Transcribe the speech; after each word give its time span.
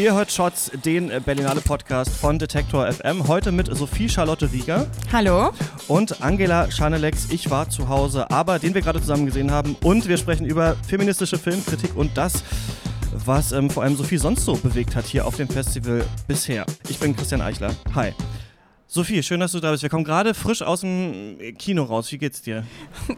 Ihr 0.00 0.14
hört 0.14 0.32
Shots, 0.32 0.70
den 0.82 1.12
Berlinale 1.26 1.60
Podcast 1.60 2.16
von 2.16 2.38
Detektor 2.38 2.90
FM. 2.90 3.28
Heute 3.28 3.52
mit 3.52 3.66
Sophie 3.66 4.08
Charlotte 4.08 4.50
Rieger. 4.50 4.86
Hallo. 5.12 5.50
Und 5.88 6.22
Angela 6.22 6.70
Schanelex. 6.70 7.30
Ich 7.30 7.50
war 7.50 7.68
zu 7.68 7.86
Hause, 7.90 8.30
aber 8.30 8.58
den 8.58 8.72
wir 8.72 8.80
gerade 8.80 8.98
zusammen 8.98 9.26
gesehen 9.26 9.50
haben. 9.50 9.76
Und 9.84 10.08
wir 10.08 10.16
sprechen 10.16 10.46
über 10.46 10.74
feministische 10.88 11.36
Filmkritik 11.36 11.94
und 11.96 12.16
das, 12.16 12.42
was 13.12 13.52
ähm, 13.52 13.68
vor 13.68 13.82
allem 13.82 13.94
Sophie 13.94 14.16
sonst 14.16 14.46
so 14.46 14.54
bewegt 14.54 14.96
hat 14.96 15.04
hier 15.04 15.26
auf 15.26 15.36
dem 15.36 15.50
Festival 15.50 16.02
bisher. 16.26 16.64
Ich 16.88 16.98
bin 16.98 17.14
Christian 17.14 17.42
Eichler. 17.42 17.74
Hi. 17.94 18.14
Sophie, 18.92 19.22
schön, 19.22 19.38
dass 19.38 19.52
du 19.52 19.60
da 19.60 19.70
bist. 19.70 19.84
Wir 19.84 19.88
kommen 19.88 20.02
gerade 20.02 20.34
frisch 20.34 20.62
aus 20.62 20.80
dem 20.80 21.38
Kino 21.56 21.84
raus. 21.84 22.10
Wie 22.10 22.18
geht's 22.18 22.42
dir? 22.42 22.64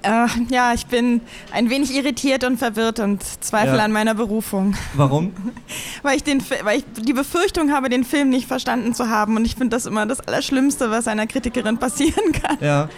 Äh, 0.02 0.26
ja, 0.50 0.74
ich 0.74 0.84
bin 0.84 1.22
ein 1.50 1.70
wenig 1.70 1.96
irritiert 1.96 2.44
und 2.44 2.58
verwirrt 2.58 3.00
und 3.00 3.22
zweifle 3.22 3.78
ja. 3.78 3.84
an 3.84 3.90
meiner 3.90 4.14
Berufung. 4.14 4.74
Warum? 4.92 5.32
weil, 6.02 6.16
ich 6.16 6.24
den, 6.24 6.42
weil 6.62 6.80
ich 6.80 6.84
die 7.02 7.14
Befürchtung 7.14 7.72
habe, 7.72 7.88
den 7.88 8.04
Film 8.04 8.28
nicht 8.28 8.48
verstanden 8.48 8.92
zu 8.92 9.08
haben. 9.08 9.34
Und 9.34 9.46
ich 9.46 9.54
finde 9.54 9.74
das 9.74 9.86
immer 9.86 10.04
das 10.04 10.20
Allerschlimmste, 10.20 10.90
was 10.90 11.08
einer 11.08 11.26
Kritikerin 11.26 11.78
passieren 11.78 12.32
kann. 12.32 12.58
Ja. 12.60 12.90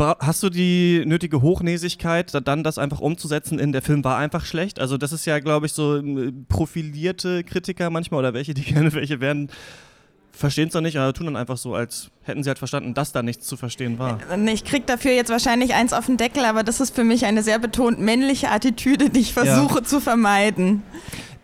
Hast 0.00 0.42
du 0.42 0.50
die 0.50 1.04
nötige 1.06 1.40
Hochnäsigkeit, 1.40 2.32
dann 2.48 2.64
das 2.64 2.78
einfach 2.78 2.98
umzusetzen 2.98 3.60
in 3.60 3.70
der 3.70 3.82
Film 3.82 4.02
war 4.02 4.16
einfach 4.16 4.44
schlecht? 4.44 4.80
Also 4.80 4.96
das 4.96 5.12
ist 5.12 5.24
ja, 5.24 5.38
glaube 5.38 5.66
ich, 5.66 5.72
so 5.72 5.98
äh, 5.98 6.32
profilierte 6.48 7.44
Kritiker 7.44 7.90
manchmal 7.90 8.18
oder 8.20 8.34
welche, 8.34 8.54
die 8.54 8.62
gerne 8.62 8.92
welche 8.92 9.20
werden, 9.20 9.50
verstehen 10.32 10.68
es 10.68 10.72
dann 10.72 10.84
nicht, 10.84 10.96
aber 10.96 11.12
tun 11.12 11.26
dann 11.26 11.36
einfach 11.36 11.56
so, 11.56 11.74
als 11.74 12.10
hätten 12.22 12.42
sie 12.42 12.48
halt 12.48 12.58
verstanden, 12.58 12.94
dass 12.94 13.12
da 13.12 13.22
nichts 13.22 13.46
zu 13.46 13.56
verstehen 13.56 13.98
war. 13.98 14.18
Äh, 14.30 14.52
ich 14.52 14.64
krieg 14.64 14.86
dafür 14.86 15.12
jetzt 15.12 15.30
wahrscheinlich 15.30 15.74
eins 15.74 15.92
auf 15.92 16.06
den 16.06 16.16
Deckel, 16.16 16.44
aber 16.44 16.62
das 16.62 16.80
ist 16.80 16.94
für 16.94 17.04
mich 17.04 17.26
eine 17.26 17.42
sehr 17.42 17.58
betont 17.58 17.98
männliche 17.98 18.50
Attitüde, 18.50 19.10
die 19.10 19.20
ich 19.20 19.32
versuche 19.32 19.78
ja. 19.78 19.84
zu 19.84 20.00
vermeiden. 20.00 20.82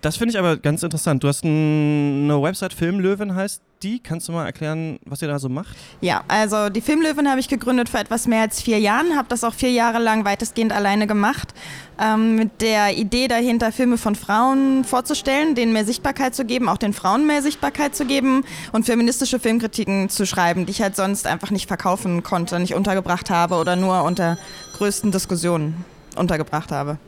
Das 0.00 0.18
finde 0.18 0.32
ich 0.32 0.38
aber 0.38 0.58
ganz 0.58 0.82
interessant. 0.82 1.24
Du 1.24 1.28
hast 1.28 1.44
eine 1.44 2.40
Website, 2.42 2.74
Filmlöwen 2.74 3.34
heißt 3.34 3.62
die. 3.84 4.00
Kannst 4.00 4.28
du 4.28 4.32
mal 4.32 4.46
erklären, 4.46 4.98
was 5.04 5.22
ihr 5.22 5.28
da 5.28 5.38
so 5.38 5.48
macht? 5.48 5.76
Ja, 6.00 6.24
also 6.28 6.70
die 6.70 6.80
Filmlöwen 6.80 7.28
habe 7.28 7.40
ich 7.40 7.48
gegründet 7.48 7.88
vor 7.88 8.00
etwas 8.00 8.26
mehr 8.26 8.42
als 8.42 8.60
vier 8.60 8.80
Jahren, 8.80 9.16
habe 9.16 9.28
das 9.28 9.44
auch 9.44 9.54
vier 9.54 9.70
Jahre 9.70 9.98
lang 9.98 10.24
weitestgehend 10.24 10.72
alleine 10.72 11.06
gemacht, 11.06 11.54
ähm, 12.00 12.36
mit 12.36 12.60
der 12.60 12.96
Idee 12.96 13.28
dahinter, 13.28 13.70
Filme 13.70 13.98
von 13.98 14.14
Frauen 14.14 14.84
vorzustellen, 14.84 15.54
denen 15.54 15.72
mehr 15.72 15.84
Sichtbarkeit 15.84 16.34
zu 16.34 16.44
geben, 16.44 16.68
auch 16.68 16.78
den 16.78 16.92
Frauen 16.92 17.26
mehr 17.26 17.42
Sichtbarkeit 17.42 17.94
zu 17.94 18.06
geben 18.06 18.44
und 18.72 18.86
feministische 18.86 19.38
Filmkritiken 19.38 20.08
zu 20.08 20.26
schreiben, 20.26 20.66
die 20.66 20.72
ich 20.72 20.82
halt 20.82 20.96
sonst 20.96 21.26
einfach 21.26 21.50
nicht 21.50 21.68
verkaufen 21.68 22.22
konnte, 22.22 22.58
nicht 22.58 22.74
untergebracht 22.74 23.30
habe 23.30 23.56
oder 23.56 23.76
nur 23.76 24.02
unter 24.02 24.38
größten 24.76 25.12
Diskussionen 25.12 25.84
untergebracht 26.16 26.72
habe. 26.72 26.98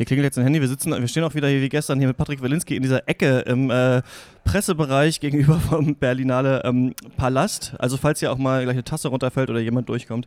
Hier 0.00 0.06
klingelt 0.06 0.24
jetzt 0.24 0.38
ein 0.38 0.44
Handy. 0.44 0.62
Wir 0.62 0.68
sitzen, 0.68 0.98
wir 0.98 1.08
stehen 1.08 1.24
auch 1.24 1.34
wieder 1.34 1.48
hier 1.48 1.60
wie 1.60 1.68
gestern 1.68 1.98
hier 1.98 2.08
mit 2.08 2.16
Patrick 2.16 2.40
Walinski 2.40 2.74
in 2.74 2.82
dieser 2.82 3.06
Ecke 3.06 3.40
im 3.40 3.70
äh, 3.70 4.00
Pressebereich 4.44 5.20
gegenüber 5.20 5.60
vom 5.68 5.94
Berlinale 5.94 6.62
ähm, 6.64 6.94
Palast. 7.18 7.74
Also 7.78 7.98
falls 7.98 8.20
hier 8.20 8.32
auch 8.32 8.38
mal 8.38 8.62
gleich 8.62 8.76
eine 8.76 8.84
Tasse 8.84 9.08
runterfällt 9.08 9.50
oder 9.50 9.60
jemand 9.60 9.90
durchkommt, 9.90 10.26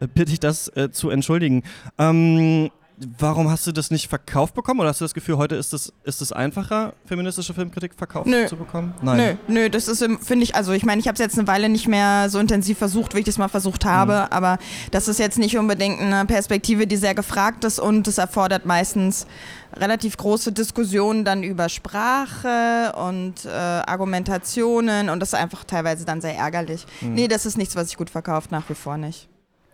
äh, 0.00 0.08
bitte 0.08 0.30
ich 0.30 0.40
das 0.40 0.68
äh, 0.76 0.90
zu 0.90 1.08
entschuldigen. 1.08 1.62
Ähm, 1.96 2.68
Warum 3.18 3.50
hast 3.50 3.66
du 3.66 3.72
das 3.72 3.90
nicht 3.90 4.08
verkauft 4.08 4.54
bekommen? 4.54 4.78
Oder 4.78 4.90
hast 4.90 5.00
du 5.00 5.04
das 5.04 5.14
Gefühl, 5.14 5.36
heute 5.36 5.56
ist 5.56 5.72
es, 5.74 5.92
ist 6.04 6.32
einfacher, 6.32 6.94
feministische 7.06 7.52
Filmkritik 7.52 7.94
verkauft 7.94 8.26
nö. 8.26 8.46
zu 8.46 8.56
bekommen? 8.56 8.94
Nein. 9.02 9.38
Nö, 9.48 9.62
nö, 9.62 9.70
das 9.70 9.88
ist, 9.88 9.98
finde 9.98 10.44
ich, 10.44 10.54
also 10.54 10.72
ich 10.72 10.84
meine, 10.84 11.00
ich 11.00 11.08
habe 11.08 11.14
es 11.14 11.18
jetzt 11.18 11.36
eine 11.36 11.48
Weile 11.48 11.68
nicht 11.68 11.88
mehr 11.88 12.30
so 12.30 12.38
intensiv 12.38 12.78
versucht, 12.78 13.14
wie 13.14 13.20
ich 13.20 13.24
das 13.24 13.36
mal 13.36 13.48
versucht 13.48 13.84
habe, 13.84 14.26
mhm. 14.26 14.32
aber 14.36 14.58
das 14.92 15.08
ist 15.08 15.18
jetzt 15.18 15.38
nicht 15.38 15.58
unbedingt 15.58 16.00
eine 16.00 16.24
Perspektive, 16.26 16.86
die 16.86 16.96
sehr 16.96 17.16
gefragt 17.16 17.64
ist 17.64 17.80
und 17.80 18.06
es 18.06 18.18
erfordert 18.18 18.64
meistens 18.64 19.26
relativ 19.74 20.16
große 20.16 20.52
Diskussionen 20.52 21.24
dann 21.24 21.42
über 21.42 21.68
Sprache 21.68 22.92
und 22.96 23.44
äh, 23.44 23.48
Argumentationen 23.48 25.08
und 25.08 25.18
das 25.18 25.30
ist 25.30 25.34
einfach 25.34 25.64
teilweise 25.64 26.04
dann 26.04 26.20
sehr 26.20 26.36
ärgerlich. 26.36 26.86
Mhm. 27.00 27.14
Nee, 27.14 27.28
das 27.28 27.44
ist 27.44 27.58
nichts, 27.58 27.74
was 27.74 27.88
sich 27.88 27.96
gut 27.96 28.10
verkauft, 28.10 28.52
nach 28.52 28.68
wie 28.70 28.74
vor 28.74 28.96
nicht. 28.96 29.28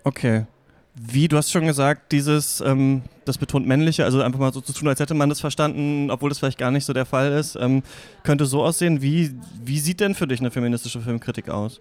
Okay. 0.04 0.46
Wie, 0.94 1.28
du 1.28 1.36
hast 1.36 1.50
schon 1.50 1.66
gesagt, 1.66 2.12
dieses, 2.12 2.60
ähm, 2.60 3.02
das 3.24 3.38
betont 3.38 3.66
männliche, 3.66 4.04
also 4.04 4.20
einfach 4.22 4.40
mal 4.40 4.52
so 4.52 4.60
zu 4.60 4.72
tun, 4.72 4.88
als 4.88 5.00
hätte 5.00 5.14
man 5.14 5.28
das 5.28 5.40
verstanden, 5.40 6.10
obwohl 6.10 6.28
das 6.28 6.38
vielleicht 6.38 6.58
gar 6.58 6.70
nicht 6.70 6.84
so 6.84 6.92
der 6.92 7.06
Fall 7.06 7.32
ist, 7.32 7.56
ähm, 7.56 7.82
könnte 8.22 8.44
so 8.44 8.62
aussehen. 8.62 9.00
Wie, 9.00 9.34
wie 9.62 9.78
sieht 9.78 10.00
denn 10.00 10.14
für 10.14 10.26
dich 10.26 10.40
eine 10.40 10.50
feministische 10.50 11.00
Filmkritik 11.00 11.48
aus? 11.48 11.80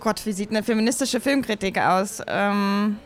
Gott, 0.00 0.24
wie 0.24 0.32
sieht 0.32 0.50
eine 0.50 0.62
feministische 0.62 1.20
Filmkritik 1.20 1.78
aus? 1.78 2.22
Ähm 2.26 2.96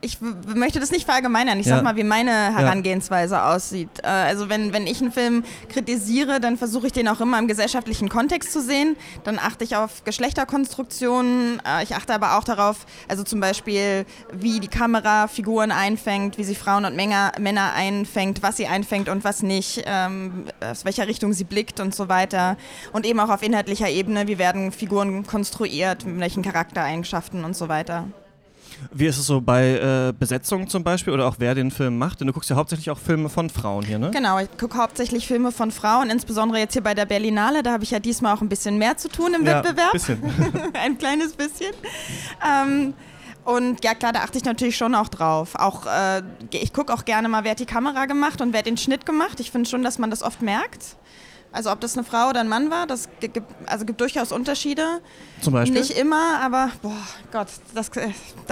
ich 0.00 0.18
möchte 0.20 0.80
das 0.80 0.90
nicht 0.90 1.04
verallgemeinern. 1.04 1.58
Ich 1.58 1.66
ja. 1.66 1.76
sag 1.76 1.84
mal, 1.84 1.96
wie 1.96 2.04
meine 2.04 2.30
Herangehensweise 2.30 3.34
ja. 3.34 3.54
aussieht. 3.54 3.88
Äh, 4.02 4.06
also 4.06 4.48
wenn, 4.48 4.72
wenn 4.72 4.86
ich 4.86 5.00
einen 5.00 5.12
Film 5.12 5.44
kritisiere, 5.68 6.40
dann 6.40 6.56
versuche 6.56 6.86
ich 6.86 6.92
den 6.92 7.08
auch 7.08 7.20
immer 7.20 7.38
im 7.38 7.48
gesellschaftlichen 7.48 8.08
Kontext 8.08 8.52
zu 8.52 8.60
sehen. 8.60 8.96
Dann 9.24 9.38
achte 9.38 9.64
ich 9.64 9.76
auf 9.76 10.04
Geschlechterkonstruktionen. 10.04 11.60
Äh, 11.66 11.82
ich 11.82 11.94
achte 11.94 12.14
aber 12.14 12.38
auch 12.38 12.44
darauf, 12.44 12.86
also 13.08 13.22
zum 13.22 13.40
Beispiel, 13.40 14.06
wie 14.32 14.60
die 14.60 14.68
Kamera 14.68 15.28
Figuren 15.28 15.72
einfängt, 15.72 16.38
wie 16.38 16.44
sie 16.44 16.54
Frauen 16.54 16.84
und 16.84 16.96
Männer, 16.96 17.32
Männer 17.38 17.72
einfängt, 17.74 18.42
was 18.42 18.56
sie 18.56 18.66
einfängt 18.66 19.08
und 19.08 19.24
was 19.24 19.42
nicht, 19.42 19.82
ähm, 19.86 20.46
aus 20.60 20.84
welcher 20.84 21.08
Richtung 21.08 21.32
sie 21.32 21.44
blickt 21.44 21.80
und 21.80 21.94
so 21.94 22.08
weiter. 22.08 22.56
Und 22.92 23.06
eben 23.06 23.20
auch 23.20 23.30
auf 23.30 23.42
inhaltlicher 23.42 23.88
Ebene, 23.88 24.28
wie 24.28 24.38
werden 24.38 24.72
Figuren 24.72 25.26
konstruiert, 25.26 26.04
mit 26.04 26.20
welchen 26.20 26.42
Charaktereigenschaften 26.42 27.44
und 27.44 27.56
so 27.56 27.68
weiter. 27.68 28.08
Wie 28.92 29.06
ist 29.06 29.18
es 29.18 29.26
so 29.26 29.40
bei 29.40 30.08
äh, 30.08 30.12
Besetzungen 30.18 30.68
zum 30.68 30.84
Beispiel 30.84 31.12
oder 31.12 31.26
auch 31.26 31.36
wer 31.38 31.54
den 31.54 31.70
Film 31.70 31.98
macht? 31.98 32.20
Denn 32.20 32.26
du 32.26 32.32
guckst 32.32 32.50
ja 32.50 32.56
hauptsächlich 32.56 32.90
auch 32.90 32.98
Filme 32.98 33.28
von 33.28 33.50
Frauen 33.50 33.84
hier, 33.84 33.98
ne? 33.98 34.10
Genau, 34.10 34.38
ich 34.38 34.48
gucke 34.58 34.78
hauptsächlich 34.78 35.26
Filme 35.26 35.52
von 35.52 35.70
Frauen, 35.70 36.10
insbesondere 36.10 36.58
jetzt 36.58 36.72
hier 36.72 36.82
bei 36.82 36.94
der 36.94 37.06
Berlinale. 37.06 37.62
Da 37.62 37.72
habe 37.72 37.84
ich 37.84 37.90
ja 37.90 37.98
diesmal 37.98 38.34
auch 38.34 38.40
ein 38.40 38.48
bisschen 38.48 38.78
mehr 38.78 38.96
zu 38.96 39.08
tun 39.08 39.34
im 39.34 39.46
ja, 39.46 39.62
Wettbewerb. 39.62 39.92
Bisschen. 39.92 40.22
ein 40.74 40.98
kleines 40.98 41.34
bisschen. 41.34 41.72
Ähm, 42.44 42.94
und 43.44 43.84
ja, 43.84 43.94
klar, 43.94 44.12
da 44.12 44.20
achte 44.20 44.38
ich 44.38 44.44
natürlich 44.44 44.76
schon 44.76 44.94
auch 44.94 45.08
drauf. 45.08 45.54
Auch, 45.54 45.86
äh, 45.86 46.22
ich 46.52 46.72
gucke 46.72 46.92
auch 46.92 47.04
gerne 47.04 47.28
mal, 47.28 47.44
wer 47.44 47.52
hat 47.52 47.60
die 47.60 47.66
Kamera 47.66 48.06
gemacht 48.06 48.40
und 48.40 48.52
wer 48.52 48.60
hat 48.60 48.66
den 48.66 48.78
Schnitt 48.78 49.04
gemacht. 49.04 49.38
Ich 49.40 49.50
finde 49.50 49.68
schon, 49.68 49.82
dass 49.82 49.98
man 49.98 50.10
das 50.10 50.22
oft 50.22 50.40
merkt. 50.40 50.96
Also 51.54 51.70
ob 51.70 51.80
das 51.80 51.96
eine 51.96 52.04
Frau 52.04 52.30
oder 52.30 52.40
ein 52.40 52.48
Mann 52.48 52.68
war, 52.70 52.88
das 52.88 53.08
gibt, 53.20 53.40
also 53.66 53.84
gibt 53.84 54.00
durchaus 54.00 54.32
Unterschiede. 54.32 55.00
Zum 55.40 55.52
Beispiel? 55.52 55.78
Nicht 55.78 55.96
immer, 55.96 56.40
aber 56.40 56.70
boah, 56.82 56.92
Gott, 57.30 57.46
das, 57.76 57.92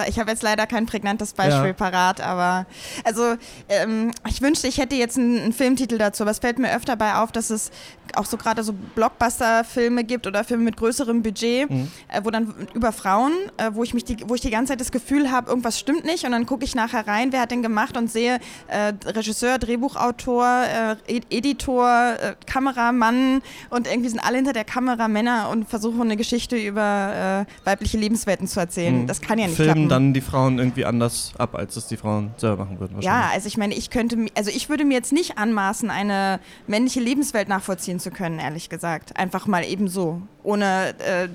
ich 0.07 0.19
habe 0.19 0.31
jetzt 0.31 0.41
leider 0.41 0.65
kein 0.67 0.85
prägnantes 0.85 1.33
Beispiel 1.33 1.67
ja. 1.67 1.73
parat, 1.73 2.21
aber 2.21 2.65
also 3.03 3.35
ähm, 3.67 4.11
ich 4.29 4.41
wünschte, 4.41 4.67
ich 4.67 4.77
hätte 4.77 4.95
jetzt 4.95 5.17
einen, 5.17 5.37
einen, 5.37 5.53
Filmtitel 5.53 5.97
dazu, 5.97 6.23
aber 6.23 6.31
es 6.31 6.39
fällt 6.39 6.59
mir 6.59 6.73
öfter 6.73 6.95
dabei 6.95 7.15
auf, 7.15 7.31
dass 7.33 7.49
es 7.49 7.71
auch 8.15 8.25
so 8.25 8.37
gerade 8.37 8.63
so 8.63 8.73
Blockbuster-Filme 8.95 10.03
gibt 10.03 10.27
oder 10.27 10.43
Filme 10.43 10.63
mit 10.63 10.77
größerem 10.77 11.21
Budget, 11.21 11.69
mhm. 11.69 11.91
äh, 12.07 12.21
wo 12.23 12.29
dann 12.29 12.53
über 12.73 12.91
Frauen, 12.91 13.33
äh, 13.57 13.71
wo 13.73 13.83
ich 13.83 13.93
mich 13.93 14.03
die, 14.03 14.17
wo 14.27 14.35
ich 14.35 14.41
die 14.41 14.49
ganze 14.49 14.71
Zeit 14.71 14.81
das 14.81 14.91
Gefühl 14.91 15.31
habe, 15.31 15.49
irgendwas 15.49 15.79
stimmt 15.79 16.05
nicht 16.05 16.25
und 16.25 16.31
dann 16.31 16.45
gucke 16.45 16.63
ich 16.63 16.75
nachher 16.75 17.07
rein, 17.07 17.31
wer 17.31 17.41
hat 17.41 17.51
den 17.51 17.61
gemacht 17.61 17.97
und 17.97 18.11
sehe 18.11 18.39
äh, 18.67 18.93
Regisseur, 19.05 19.57
Drehbuchautor, 19.59 20.63
äh, 21.07 21.21
Editor, 21.29 22.15
äh, 22.19 22.35
Kameramann 22.45 23.41
und 23.69 23.87
irgendwie 23.87 24.09
sind 24.09 24.19
alle 24.19 24.37
hinter 24.37 24.53
der 24.53 24.65
Kamera 24.65 25.07
Männer 25.07 25.49
und 25.51 25.69
versuchen 25.69 26.01
eine 26.01 26.17
Geschichte 26.17 26.57
über 26.57 27.45
äh, 27.47 27.67
weibliche 27.67 27.97
Lebenswelten 27.97 28.47
zu 28.47 28.59
erzählen. 28.59 29.03
Mhm. 29.03 29.07
Das 29.07 29.21
kann 29.21 29.39
ja 29.39 29.47
nicht 29.47 29.55
Filmen 29.55 29.73
klappen. 29.73 29.89
dann 29.89 30.13
die 30.13 30.21
Frauen 30.21 30.59
irgendwie 30.59 30.85
anders 30.85 31.33
ab, 31.37 31.55
als 31.55 31.75
es 31.75 31.87
die 31.87 31.97
Frauen 31.97 32.31
selber 32.37 32.65
machen 32.65 32.79
würden. 32.79 33.01
Ja, 33.01 33.29
also 33.33 33.47
ich 33.47 33.57
meine, 33.57 33.73
ich 33.73 33.89
könnte, 33.89 34.25
also 34.35 34.51
ich 34.51 34.69
würde 34.69 34.85
mir 34.85 34.95
jetzt 34.95 35.11
nicht 35.11 35.37
anmaßen, 35.37 35.89
eine 35.89 36.39
männliche 36.67 36.99
Lebenswelt 36.99 37.49
nachvollziehen 37.49 37.99
zu 38.03 38.11
können, 38.11 38.39
ehrlich 38.39 38.69
gesagt. 38.69 39.17
Einfach 39.17 39.47
mal 39.47 39.63
eben 39.63 39.87
so, 39.87 40.21
ohne 40.43 40.93
äh, 40.99 41.29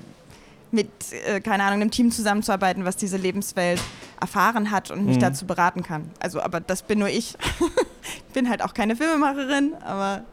mit, 0.71 0.89
äh, 1.25 1.41
keine 1.41 1.63
Ahnung, 1.63 1.81
einem 1.81 1.91
Team 1.91 2.11
zusammenzuarbeiten, 2.11 2.85
was 2.85 2.95
diese 2.95 3.17
Lebenswelt 3.17 3.81
erfahren 4.21 4.71
hat 4.71 4.91
und 4.91 5.05
mich 5.05 5.17
mhm. 5.17 5.21
dazu 5.21 5.45
beraten 5.45 5.83
kann. 5.83 6.11
Also, 6.19 6.41
aber 6.41 6.59
das 6.59 6.83
bin 6.83 6.99
nur 6.99 7.09
ich. 7.09 7.35
ich 8.27 8.33
bin 8.33 8.49
halt 8.49 8.61
auch 8.61 8.73
keine 8.73 8.95
Filmemacherin, 8.95 9.73
aber. 9.83 10.23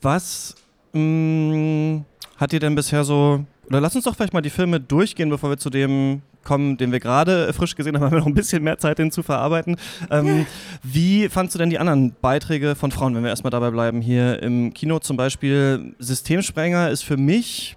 Was 0.00 0.54
mh, 0.92 1.00
mm, 1.00 2.04
hat 2.36 2.52
dir 2.52 2.60
denn 2.60 2.74
bisher 2.74 3.04
so. 3.04 3.44
Oder 3.66 3.80
lass 3.80 3.94
uns 3.94 4.04
doch 4.04 4.14
vielleicht 4.14 4.34
mal 4.34 4.42
die 4.42 4.50
Filme 4.50 4.80
durchgehen, 4.80 5.30
bevor 5.30 5.50
wir 5.50 5.58
zu 5.58 5.70
dem 5.70 6.22
kommen, 6.44 6.76
den 6.76 6.92
wir 6.92 7.00
gerade 7.00 7.52
frisch 7.52 7.74
gesehen 7.74 7.96
haben, 7.96 8.02
haben 8.04 8.12
wir 8.12 8.18
noch 8.18 8.26
ein 8.26 8.34
bisschen 8.34 8.62
mehr 8.62 8.78
Zeit, 8.78 8.98
den 8.98 9.10
zu 9.10 9.22
verarbeiten. 9.22 9.76
Ähm, 10.10 10.46
wie 10.82 11.28
fandst 11.28 11.54
du 11.54 11.58
denn 11.58 11.70
die 11.70 11.78
anderen 11.78 12.14
Beiträge 12.20 12.74
von 12.74 12.90
Frauen, 12.90 13.14
wenn 13.14 13.22
wir 13.22 13.30
erstmal 13.30 13.50
dabei 13.50 13.70
bleiben? 13.70 14.00
Hier 14.00 14.42
im 14.42 14.72
Kino 14.74 14.98
zum 14.98 15.16
Beispiel 15.16 15.94
Systemsprenger 15.98 16.90
ist 16.90 17.02
für 17.02 17.16
mich 17.16 17.76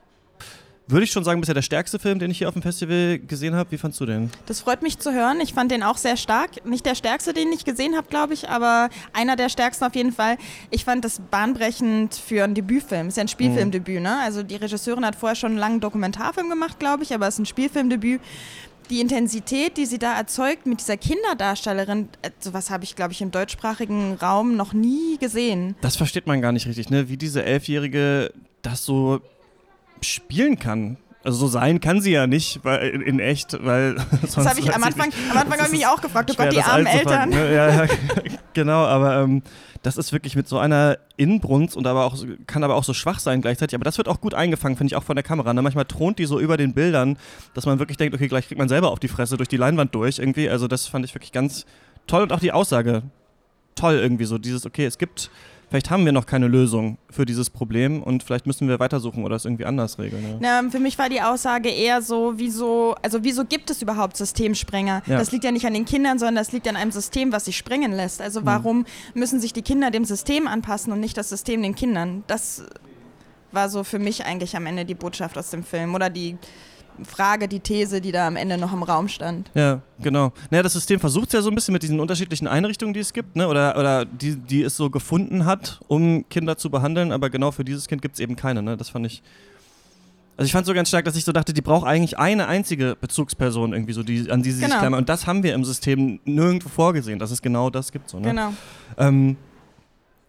würde 0.87 1.03
ich 1.03 1.11
schon 1.11 1.23
sagen, 1.23 1.41
bisher 1.41 1.55
der 1.55 1.61
stärkste 1.61 1.97
Film, 1.99 2.19
den 2.19 2.29
ich 2.31 2.37
hier 2.37 2.47
auf 2.47 2.53
dem 2.53 2.61
Festival 2.61 3.19
gesehen 3.19 3.55
habe. 3.55 3.71
Wie 3.71 3.77
fandst 3.77 3.99
du 3.99 4.05
den? 4.05 4.29
Das 4.45 4.61
freut 4.61 4.81
mich 4.81 4.99
zu 4.99 5.13
hören. 5.13 5.39
Ich 5.41 5.53
fand 5.53 5.71
den 5.71 5.83
auch 5.83 5.97
sehr 5.97 6.17
stark. 6.17 6.65
Nicht 6.65 6.85
der 6.85 6.95
stärkste, 6.95 7.33
den 7.33 7.51
ich 7.51 7.65
gesehen 7.65 7.95
habe, 7.95 8.07
glaube 8.07 8.33
ich, 8.33 8.49
aber 8.49 8.89
einer 9.13 9.35
der 9.35 9.49
stärksten 9.49 9.85
auf 9.85 9.95
jeden 9.95 10.11
Fall. 10.11 10.37
Ich 10.69 10.85
fand 10.85 11.03
das 11.03 11.19
bahnbrechend 11.31 12.13
für 12.13 12.43
einen 12.43 12.53
Debütfilm. 12.53 13.07
Ist 13.07 13.17
ja 13.17 13.23
ein 13.23 13.27
Spielfilmdebüt, 13.27 14.01
ne? 14.01 14.19
Also 14.21 14.43
die 14.43 14.55
Regisseurin 14.55 15.05
hat 15.05 15.15
vorher 15.15 15.35
schon 15.35 15.51
einen 15.51 15.59
langen 15.59 15.79
Dokumentarfilm 15.79 16.49
gemacht, 16.49 16.79
glaube 16.79 17.03
ich, 17.03 17.13
aber 17.13 17.27
es 17.27 17.35
ist 17.35 17.39
ein 17.39 17.45
Spielfilmdebüt. 17.45 18.21
die 18.89 19.01
Intensität, 19.01 19.77
die 19.77 19.85
sie 19.85 19.97
da 19.97 20.15
erzeugt 20.15 20.67
mit 20.67 20.79
dieser 20.79 20.97
Kinderdarstellerin, 20.97 22.09
äh, 22.21 22.29
sowas 22.39 22.69
habe 22.69 22.83
ich, 22.83 22.95
glaube 22.95 23.13
ich, 23.13 23.21
im 23.21 23.31
deutschsprachigen 23.31 24.13
Raum 24.21 24.55
noch 24.55 24.73
nie 24.73 25.17
gesehen. 25.17 25.75
Das 25.81 25.95
versteht 25.95 26.27
man 26.27 26.41
gar 26.41 26.51
nicht 26.51 26.67
richtig, 26.67 26.89
ne? 26.91 27.09
Wie 27.09 27.17
diese 27.17 27.43
Elfjährige 27.43 28.31
das 28.61 28.85
so 28.85 29.21
spielen 30.01 30.59
kann. 30.59 30.97
Also 31.23 31.39
so 31.39 31.47
sein 31.47 31.79
kann 31.79 32.01
sie 32.01 32.11
ja 32.11 32.27
nicht 32.27 32.63
weil, 32.63 32.89
in, 32.89 33.19
echt, 33.19 33.57
weil 33.65 33.95
Das 34.21 34.37
habe 34.37 34.59
ich 34.59 34.73
am 34.73 34.83
Anfang, 34.83 35.11
am 35.31 35.37
Anfang 35.37 35.57
habe 35.57 35.67
ich 35.67 35.79
mich 35.79 35.87
auch 35.87 35.99
gefragt, 35.99 36.29
oh 36.31 36.35
Gott, 36.37 36.53
die 36.53 36.61
armen 36.61 36.85
Eltern. 36.85 37.31
Ja, 37.31 37.83
ja, 37.85 37.87
genau, 38.53 38.85
aber 38.85 39.21
ähm, 39.21 39.41
das 39.81 39.97
ist 39.97 40.13
wirklich 40.13 40.35
mit 40.35 40.47
so 40.47 40.59
einer 40.59 40.99
Inbrunst 41.17 41.75
und 41.75 41.87
aber 41.87 42.05
auch 42.05 42.15
kann 42.45 42.63
aber 42.63 42.75
auch 42.75 42.83
so 42.83 42.93
schwach 42.93 43.17
sein 43.17 43.41
gleichzeitig. 43.41 43.73
Aber 43.73 43.85
das 43.85 43.97
wird 43.97 44.07
auch 44.07 44.21
gut 44.21 44.35
eingefangen, 44.35 44.77
finde 44.77 44.93
ich 44.93 44.95
auch 44.95 45.03
von 45.03 45.15
der 45.15 45.23
Kamera. 45.23 45.51
Ne? 45.53 45.63
Manchmal 45.63 45.85
thront 45.85 46.19
die 46.19 46.25
so 46.25 46.39
über 46.39 46.57
den 46.57 46.73
Bildern, 46.73 47.17
dass 47.55 47.65
man 47.65 47.79
wirklich 47.79 47.97
denkt, 47.97 48.13
okay, 48.13 48.27
gleich 48.27 48.47
kriegt 48.47 48.59
man 48.59 48.69
selber 48.69 48.91
auf 48.91 48.99
die 48.99 49.07
Fresse 49.07 49.35
durch 49.35 49.49
die 49.49 49.57
Leinwand 49.57 49.95
durch 49.95 50.19
irgendwie. 50.19 50.47
Also 50.47 50.67
das 50.67 50.87
fand 50.87 51.05
ich 51.05 51.15
wirklich 51.15 51.31
ganz 51.31 51.65
toll 52.05 52.21
und 52.21 52.33
auch 52.33 52.39
die 52.39 52.51
Aussage 52.51 53.01
toll 53.75 53.95
irgendwie 53.95 54.25
so 54.25 54.37
dieses, 54.37 54.65
okay, 54.65 54.85
es 54.85 54.97
gibt 54.97 55.29
vielleicht 55.69 55.89
haben 55.89 56.05
wir 56.05 56.11
noch 56.11 56.25
keine 56.25 56.47
Lösung 56.47 56.97
für 57.09 57.25
dieses 57.25 57.49
Problem 57.49 58.03
und 58.03 58.23
vielleicht 58.23 58.45
müssen 58.47 58.67
wir 58.67 58.79
weitersuchen 58.79 59.23
oder 59.23 59.35
es 59.35 59.45
irgendwie 59.45 59.65
anders 59.65 59.99
regeln. 59.99 60.23
Ja. 60.41 60.61
Na, 60.61 60.69
für 60.69 60.79
mich 60.79 60.97
war 60.97 61.09
die 61.09 61.21
Aussage 61.21 61.69
eher 61.69 62.01
so, 62.01 62.33
wieso, 62.37 62.95
also 63.01 63.23
wieso 63.23 63.45
gibt 63.45 63.69
es 63.69 63.81
überhaupt 63.81 64.17
Systemsprenger? 64.17 65.03
Ja. 65.05 65.17
Das 65.17 65.31
liegt 65.31 65.43
ja 65.43 65.51
nicht 65.51 65.65
an 65.65 65.73
den 65.73 65.85
Kindern, 65.85 66.19
sondern 66.19 66.35
das 66.35 66.51
liegt 66.51 66.67
an 66.67 66.75
einem 66.75 66.91
System, 66.91 67.31
was 67.31 67.45
sich 67.45 67.57
sprengen 67.57 67.91
lässt. 67.91 68.21
Also 68.21 68.41
mhm. 68.41 68.45
warum 68.45 68.77
mhm. 68.79 68.85
müssen 69.13 69.39
sich 69.39 69.53
die 69.53 69.61
Kinder 69.61 69.91
dem 69.91 70.05
System 70.05 70.47
anpassen 70.47 70.91
und 70.93 70.99
nicht 70.99 71.17
das 71.17 71.29
System 71.29 71.61
den 71.61 71.75
Kindern? 71.75 72.23
Das 72.27 72.63
war 73.51 73.69
so 73.69 73.83
für 73.83 73.99
mich 73.99 74.25
eigentlich 74.25 74.55
am 74.55 74.65
Ende 74.65 74.85
die 74.85 74.95
Botschaft 74.95 75.37
aus 75.37 75.49
dem 75.49 75.63
Film 75.63 75.95
oder 75.95 76.09
die 76.09 76.37
Frage, 77.03 77.47
die 77.47 77.59
These, 77.59 78.01
die 78.01 78.11
da 78.11 78.27
am 78.27 78.35
Ende 78.35 78.57
noch 78.57 78.73
im 78.73 78.83
Raum 78.83 79.07
stand. 79.07 79.51
Ja, 79.53 79.81
genau. 79.99 80.31
Naja, 80.49 80.63
das 80.63 80.73
System 80.73 80.99
versucht 80.99 81.27
es 81.27 81.33
ja 81.33 81.41
so 81.41 81.49
ein 81.49 81.55
bisschen 81.55 81.73
mit 81.73 81.83
diesen 81.83 81.99
unterschiedlichen 81.99 82.47
Einrichtungen, 82.47 82.93
die 82.93 82.99
es 82.99 83.13
gibt, 83.13 83.35
ne? 83.35 83.47
oder, 83.47 83.77
oder 83.77 84.05
die, 84.05 84.35
die 84.35 84.63
es 84.63 84.75
so 84.75 84.89
gefunden 84.89 85.45
hat, 85.45 85.79
um 85.87 86.27
Kinder 86.29 86.57
zu 86.57 86.69
behandeln, 86.69 87.11
aber 87.11 87.29
genau 87.29 87.51
für 87.51 87.65
dieses 87.65 87.87
Kind 87.87 88.01
gibt 88.01 88.15
es 88.15 88.19
eben 88.19 88.35
keine. 88.35 88.61
Ne? 88.61 88.77
Das 88.77 88.89
fand 88.89 89.05
ich. 89.05 89.21
Also 90.37 90.47
ich 90.47 90.51
fand 90.51 90.63
es 90.63 90.67
so 90.67 90.73
ganz 90.73 90.89
stark, 90.89 91.05
dass 91.05 91.15
ich 91.15 91.23
so 91.23 91.31
dachte, 91.31 91.53
die 91.53 91.61
braucht 91.61 91.87
eigentlich 91.87 92.17
eine 92.17 92.47
einzige 92.47 92.97
Bezugsperson 92.99 93.71
irgendwie 93.71 93.93
so, 93.93 94.03
die, 94.03 94.29
an 94.29 94.43
die 94.43 94.51
sie 94.51 94.61
genau. 94.61 94.73
sich 94.73 94.79
klammern. 94.79 94.99
Und 94.99 95.07
das 95.07 95.27
haben 95.27 95.43
wir 95.43 95.53
im 95.53 95.63
System 95.63 96.19
nirgendwo 96.25 96.67
vorgesehen, 96.67 97.19
dass 97.19 97.31
es 97.31 97.41
genau 97.41 97.69
das 97.69 97.91
gibt. 97.93 98.09
So, 98.09 98.19
ne? 98.19 98.29
Genau. 98.29 98.53
Ähm, 98.97 99.37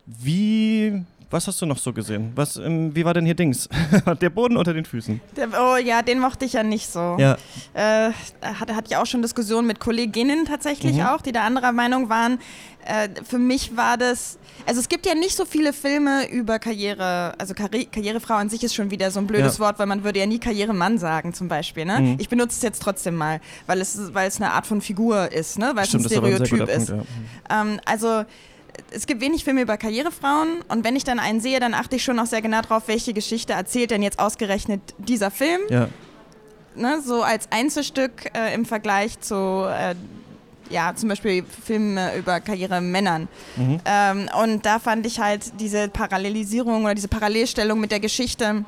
wie 0.07 1.05
was 1.31 1.47
hast 1.49 1.61
du 1.61 1.67
noch 1.67 1.79
so 1.79 1.93
gesehen? 1.93 2.33
Was, 2.35 2.57
ähm, 2.57 2.95
wie 2.95 3.05
war 3.05 3.13
denn 3.13 3.25
hier 3.25 3.35
Dings? 3.35 3.69
der 4.21 4.31
Boden 4.31 4.57
unter 4.57 4.73
den 4.73 4.85
Füßen. 4.85 5.21
Der, 5.37 5.49
oh 5.61 5.77
ja, 5.77 6.03
den 6.03 6.21
mochte 6.21 6.45
ich 6.45 6.53
ja 6.53 6.63
nicht 6.63 6.89
so. 6.89 7.17
Ja. 7.19 7.37
Äh, 7.75 8.13
hatte, 8.43 8.77
hatte 8.77 8.89
ich 8.89 8.97
auch 8.97 9.07
schon 9.07 9.23
Diskussionen 9.23 9.67
mit 9.67 9.81
Kolleginnen 9.81 10.45
tatsächlich 10.45 10.97
mhm. 10.97 11.07
auch, 11.07 11.21
die 11.21 11.33
da 11.33 11.43
anderer 11.43 11.73
Meinung 11.73 12.09
waren. 12.09 12.39
Äh, 12.85 13.09
für 13.25 13.39
mich 13.39 13.77
war 13.77 13.99
das, 13.99 14.39
also 14.65 14.81
es 14.81 14.89
gibt 14.89 15.07
ja 15.07 15.17
nicht 15.17 15.37
so 15.37 15.45
viele 15.45 15.73
Filme 15.73 16.31
über 16.31 16.61
Karriere, 16.61 17.35
also 17.39 17.55
Karri 17.55 17.87
Karrierefrau 17.87 18.35
an 18.35 18.49
sich 18.49 18.63
ist 18.63 18.77
schon 18.77 18.93
wieder 18.93 19.11
so 19.11 19.19
ein 19.19 19.27
blödes 19.27 19.59
ja. 19.59 19.65
Wort, 19.65 19.81
weil 19.81 19.87
man 19.87 20.05
würde 20.05 20.21
ja 20.21 20.27
nie 20.27 20.39
Karrieremann 20.39 20.99
sagen 20.99 21.35
zum 21.35 21.49
Beispiel. 21.49 21.85
Ne? 21.85 22.01
Mhm. 22.01 22.17
Ich 22.21 22.29
benutze 22.29 22.57
es 22.57 22.63
jetzt 22.63 22.81
trotzdem 22.81 23.17
mal, 23.17 23.41
weil 23.67 23.81
es, 23.81 24.15
weil 24.15 24.29
es 24.29 24.37
eine 24.37 24.53
Art 24.53 24.67
von 24.67 24.81
Figur 24.81 25.33
ist, 25.33 25.59
ne? 25.59 25.73
weil 25.75 25.87
Stimmt, 25.87 26.07
es 26.07 26.13
ein 26.13 26.19
Stereotyp 26.19 26.69
ist. 26.69 26.91
Punkt, 26.91 27.07
ja. 27.51 27.63
ähm, 27.63 27.81
also 27.85 28.25
es 28.91 29.07
gibt 29.07 29.21
wenig 29.21 29.45
Filme 29.45 29.63
über 29.63 29.77
Karrierefrauen 29.77 30.63
und 30.69 30.85
wenn 30.85 30.97
ich 30.97 31.05
dann 31.05 31.19
einen 31.19 31.41
sehe, 31.41 31.61
dann 31.61 31.75
achte 31.75 31.97
ich 31.97 32.05
schon 32.05 32.19
auch 32.19 32.27
sehr 32.27 32.43
genau 32.43 32.61
darauf, 32.61 32.89
welche 32.89 33.13
Geschichte 33.13 33.53
erzählt 33.53 33.91
denn 33.91 34.03
jetzt 34.03 34.19
ausgerechnet 34.19 34.81
dieser 34.99 35.31
Film. 35.31 35.61
Ja. 35.69 35.89
Ne, 36.75 37.01
so 37.01 37.23
als 37.23 37.51
Einzelstück 37.51 38.31
äh, 38.35 38.55
im 38.55 38.67
Vergleich 38.67 39.19
zu, 39.21 39.67
äh, 39.67 39.95
ja, 40.69 40.95
zum 40.95 41.09
Beispiel 41.09 41.43
Filme 41.65 42.15
über 42.17 42.41
Karrieremännern. 42.41 43.29
Mhm. 43.57 43.81
Ähm, 43.87 44.29
und 44.43 44.67
da 44.67 44.79
fand 44.79 45.07
ich 45.07 45.19
halt 45.19 45.59
diese 45.59 45.89
Parallelisierung 45.89 46.85
oder 46.85 46.95
diese 46.95 47.09
Parallelstellung 47.09 47.81
mit 47.81 47.93
der 47.93 48.01
Geschichte 48.01 48.65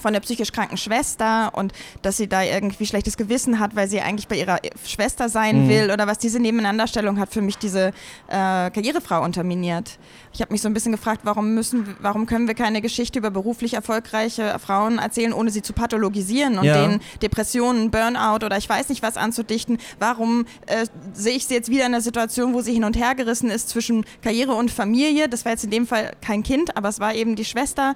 von 0.00 0.12
der 0.12 0.20
psychisch 0.20 0.52
kranken 0.52 0.76
Schwester 0.76 1.52
und 1.54 1.72
dass 2.02 2.16
sie 2.16 2.28
da 2.28 2.42
irgendwie 2.42 2.86
schlechtes 2.86 3.16
Gewissen 3.16 3.58
hat, 3.58 3.76
weil 3.76 3.88
sie 3.88 4.00
eigentlich 4.00 4.28
bei 4.28 4.36
ihrer 4.36 4.58
Schwester 4.86 5.28
sein 5.28 5.64
mhm. 5.64 5.68
will 5.68 5.90
oder 5.90 6.06
was 6.06 6.18
diese 6.18 6.40
Nebeneinanderstellung 6.40 7.18
hat 7.18 7.32
für 7.32 7.42
mich 7.42 7.58
diese 7.58 7.88
äh, 8.28 8.70
Karrierefrau 8.70 9.22
unterminiert. 9.22 9.98
Ich 10.32 10.42
habe 10.42 10.52
mich 10.52 10.60
so 10.60 10.68
ein 10.68 10.74
bisschen 10.74 10.92
gefragt, 10.92 11.22
warum 11.24 11.54
müssen, 11.54 11.96
warum 12.00 12.26
können 12.26 12.46
wir 12.46 12.54
keine 12.54 12.82
Geschichte 12.82 13.18
über 13.18 13.30
beruflich 13.30 13.72
erfolgreiche 13.72 14.58
Frauen 14.58 14.98
erzählen, 14.98 15.32
ohne 15.32 15.50
sie 15.50 15.62
zu 15.62 15.72
pathologisieren 15.72 16.58
und 16.58 16.64
ja. 16.64 16.82
denen 16.82 17.00
Depressionen, 17.22 17.90
Burnout 17.90 18.44
oder 18.44 18.58
ich 18.58 18.68
weiß 18.68 18.90
nicht 18.90 19.02
was 19.02 19.16
anzudichten. 19.16 19.78
Warum 19.98 20.44
äh, 20.66 20.86
sehe 21.14 21.36
ich 21.36 21.46
sie 21.46 21.54
jetzt 21.54 21.70
wieder 21.70 21.86
in 21.86 21.94
einer 21.94 22.02
Situation, 22.02 22.52
wo 22.52 22.60
sie 22.60 22.74
hin 22.74 22.84
und 22.84 22.96
her 22.96 23.14
gerissen 23.14 23.48
ist 23.48 23.70
zwischen 23.70 24.04
Karriere 24.20 24.54
und 24.54 24.70
Familie? 24.70 25.28
Das 25.30 25.46
war 25.46 25.52
jetzt 25.52 25.64
in 25.64 25.70
dem 25.70 25.86
Fall 25.86 26.12
kein 26.20 26.42
Kind, 26.42 26.76
aber 26.76 26.90
es 26.90 27.00
war 27.00 27.14
eben 27.14 27.34
die 27.34 27.46
Schwester. 27.46 27.94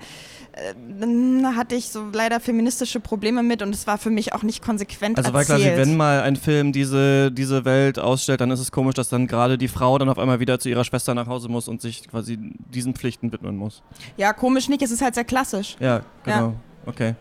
Äh, 0.53 0.75
dann 0.99 1.56
hatte 1.56 1.75
ich 1.75 1.89
so 1.92 2.06
leider 2.12 2.40
feministische 2.40 3.00
Probleme 3.00 3.42
mit 3.42 3.62
und 3.62 3.75
es 3.75 3.87
war 3.87 3.98
für 3.98 4.10
mich 4.10 4.32
auch 4.32 4.42
nicht 4.42 4.62
konsequent 4.62 5.19
Also 5.19 5.32
war 5.32 5.44
quasi, 5.44 5.64
wenn 5.64 5.96
mal 5.96 6.22
ein 6.22 6.37
Film 6.37 6.72
diese, 6.72 7.31
diese 7.31 7.64
Welt 7.64 7.98
ausstellt, 7.98 8.40
dann 8.40 8.50
ist 8.50 8.60
es 8.60 8.72
komisch, 8.72 8.94
dass 8.94 9.08
dann 9.08 9.26
gerade 9.26 9.58
die 9.58 9.69
Frau 9.69 9.98
dann 9.98 10.08
auf 10.08 10.19
einmal 10.19 10.40
wieder 10.40 10.58
zu 10.58 10.69
ihrer 10.69 10.84
Schwester 10.84 11.14
nach 11.14 11.26
Hause 11.26 11.48
muss 11.48 11.69
und 11.69 11.81
sich 11.81 12.08
quasi 12.08 12.38
diesen 12.38 12.94
Pflichten 12.94 13.32
widmen 13.32 13.56
muss. 13.56 13.82
Ja, 14.16 14.32
komisch 14.32 14.69
nicht, 14.69 14.82
es 14.82 14.90
ist 14.90 15.02
halt 15.02 15.14
sehr 15.14 15.25
klassisch. 15.25 15.76
Ja, 15.81 16.02
genau. 16.25 16.48
Ja. 16.48 16.54
Okay. 16.87 17.14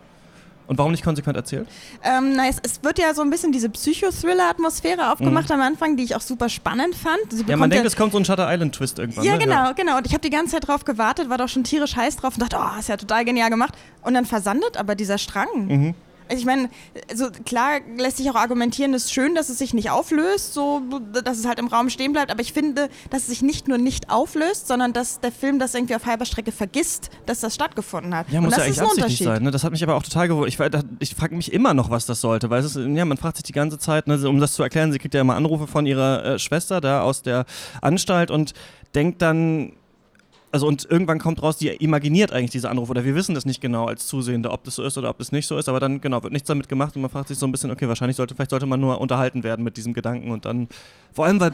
Und 0.70 0.78
warum 0.78 0.92
nicht 0.92 1.02
konsequent 1.02 1.36
erzählt? 1.36 1.66
Ähm, 2.04 2.36
na, 2.36 2.46
es, 2.48 2.58
es, 2.62 2.84
wird 2.84 3.00
ja 3.00 3.12
so 3.12 3.22
ein 3.22 3.30
bisschen 3.30 3.50
diese 3.50 3.68
Psychothriller-Atmosphäre 3.70 5.10
aufgemacht 5.10 5.48
mhm. 5.48 5.56
am 5.56 5.60
Anfang, 5.62 5.96
die 5.96 6.04
ich 6.04 6.14
auch 6.14 6.20
super 6.20 6.48
spannend 6.48 6.94
fand. 6.94 7.48
ja, 7.48 7.56
man 7.56 7.70
denkt, 7.70 7.86
es 7.86 7.96
kommt 7.96 8.12
so 8.12 8.18
ein 8.18 8.24
Shutter 8.24 8.46
Island-Twist 8.48 9.00
irgendwann. 9.00 9.24
Ja, 9.24 9.32
ne? 9.32 9.38
genau, 9.40 9.64
ja. 9.64 9.72
genau. 9.72 9.96
Und 9.96 10.06
ich 10.06 10.12
habe 10.12 10.20
die 10.20 10.30
ganze 10.30 10.52
Zeit 10.52 10.68
drauf 10.68 10.84
gewartet, 10.84 11.28
war 11.28 11.38
doch 11.38 11.48
schon 11.48 11.64
tierisch 11.64 11.96
heiß 11.96 12.18
drauf 12.18 12.34
und 12.34 12.42
dachte, 12.42 12.56
oh, 12.60 12.78
ist 12.78 12.88
ja 12.88 12.96
total 12.96 13.24
genial 13.24 13.50
gemacht. 13.50 13.74
Und 14.02 14.14
dann 14.14 14.26
versandet 14.26 14.76
aber 14.76 14.94
dieser 14.94 15.18
Strang. 15.18 15.48
Mhm. 15.66 15.94
Also 16.30 16.40
ich 16.40 16.46
meine, 16.46 16.70
also 17.10 17.28
klar 17.44 17.80
lässt 17.98 18.18
sich 18.18 18.30
auch 18.30 18.36
argumentieren, 18.36 18.94
es 18.94 19.06
ist 19.06 19.12
schön, 19.12 19.34
dass 19.34 19.48
es 19.48 19.58
sich 19.58 19.74
nicht 19.74 19.90
auflöst, 19.90 20.54
so 20.54 20.80
dass 21.24 21.38
es 21.38 21.44
halt 21.44 21.58
im 21.58 21.66
Raum 21.66 21.90
stehen 21.90 22.12
bleibt, 22.12 22.30
aber 22.30 22.40
ich 22.40 22.52
finde, 22.52 22.88
dass 23.10 23.22
es 23.22 23.26
sich 23.26 23.42
nicht 23.42 23.66
nur 23.66 23.78
nicht 23.78 24.10
auflöst, 24.10 24.68
sondern 24.68 24.92
dass 24.92 25.18
der 25.18 25.32
Film 25.32 25.58
das 25.58 25.74
irgendwie 25.74 25.96
auf 25.96 26.06
halber 26.06 26.24
Strecke 26.24 26.52
vergisst, 26.52 27.10
dass 27.26 27.40
das 27.40 27.56
stattgefunden 27.56 28.14
hat. 28.14 28.30
Ja, 28.30 28.40
muss 28.40 28.56
ja 28.56 28.62
eigentlich 28.62 28.80
absichtlich 28.80 29.18
sein. 29.18 29.42
Ne? 29.42 29.50
Das 29.50 29.64
hat 29.64 29.72
mich 29.72 29.82
aber 29.82 29.96
auch 29.96 30.04
total 30.04 30.28
gewundert. 30.28 30.48
Ich, 31.00 31.10
ich 31.10 31.14
frage 31.16 31.34
mich 31.34 31.52
immer 31.52 31.74
noch, 31.74 31.90
was 31.90 32.06
das 32.06 32.20
sollte, 32.20 32.48
weil 32.48 32.60
es 32.60 32.76
ist, 32.76 32.96
ja, 32.96 33.04
man 33.04 33.16
fragt 33.16 33.38
sich 33.38 33.44
die 33.44 33.52
ganze 33.52 33.78
Zeit, 33.78 34.06
ne, 34.06 34.16
um 34.28 34.38
das 34.38 34.52
zu 34.52 34.62
erklären, 34.62 34.92
sie 34.92 35.00
kriegt 35.00 35.14
ja 35.14 35.22
immer 35.22 35.34
Anrufe 35.34 35.66
von 35.66 35.84
ihrer 35.84 36.24
äh, 36.24 36.38
Schwester 36.38 36.80
da 36.80 37.02
aus 37.02 37.22
der 37.22 37.44
Anstalt 37.82 38.30
und 38.30 38.54
denkt 38.94 39.20
dann, 39.20 39.72
also 40.52 40.66
und 40.66 40.86
irgendwann 40.90 41.18
kommt 41.18 41.42
raus, 41.42 41.56
die 41.56 41.68
imaginiert 41.68 42.32
eigentlich 42.32 42.50
diese 42.50 42.70
Anrufe 42.70 42.90
oder 42.90 43.04
wir 43.04 43.14
wissen 43.14 43.34
das 43.34 43.44
nicht 43.44 43.60
genau 43.60 43.86
als 43.86 44.06
Zusehende, 44.06 44.50
ob 44.50 44.64
das 44.64 44.74
so 44.74 44.82
ist 44.82 44.98
oder 44.98 45.10
ob 45.10 45.18
das 45.18 45.32
nicht 45.32 45.46
so 45.46 45.56
ist, 45.58 45.68
aber 45.68 45.80
dann 45.80 46.00
genau 46.00 46.22
wird 46.22 46.32
nichts 46.32 46.48
damit 46.48 46.68
gemacht 46.68 46.96
und 46.96 47.02
man 47.02 47.10
fragt 47.10 47.28
sich 47.28 47.38
so 47.38 47.46
ein 47.46 47.52
bisschen, 47.52 47.70
okay, 47.70 47.88
wahrscheinlich 47.88 48.16
sollte 48.16 48.34
vielleicht 48.34 48.50
sollte 48.50 48.66
man 48.66 48.80
nur 48.80 49.00
unterhalten 49.00 49.42
werden 49.44 49.64
mit 49.64 49.76
diesem 49.76 49.94
Gedanken 49.94 50.30
und 50.30 50.44
dann 50.44 50.68
vor 51.12 51.26
allem 51.26 51.40
weil 51.40 51.52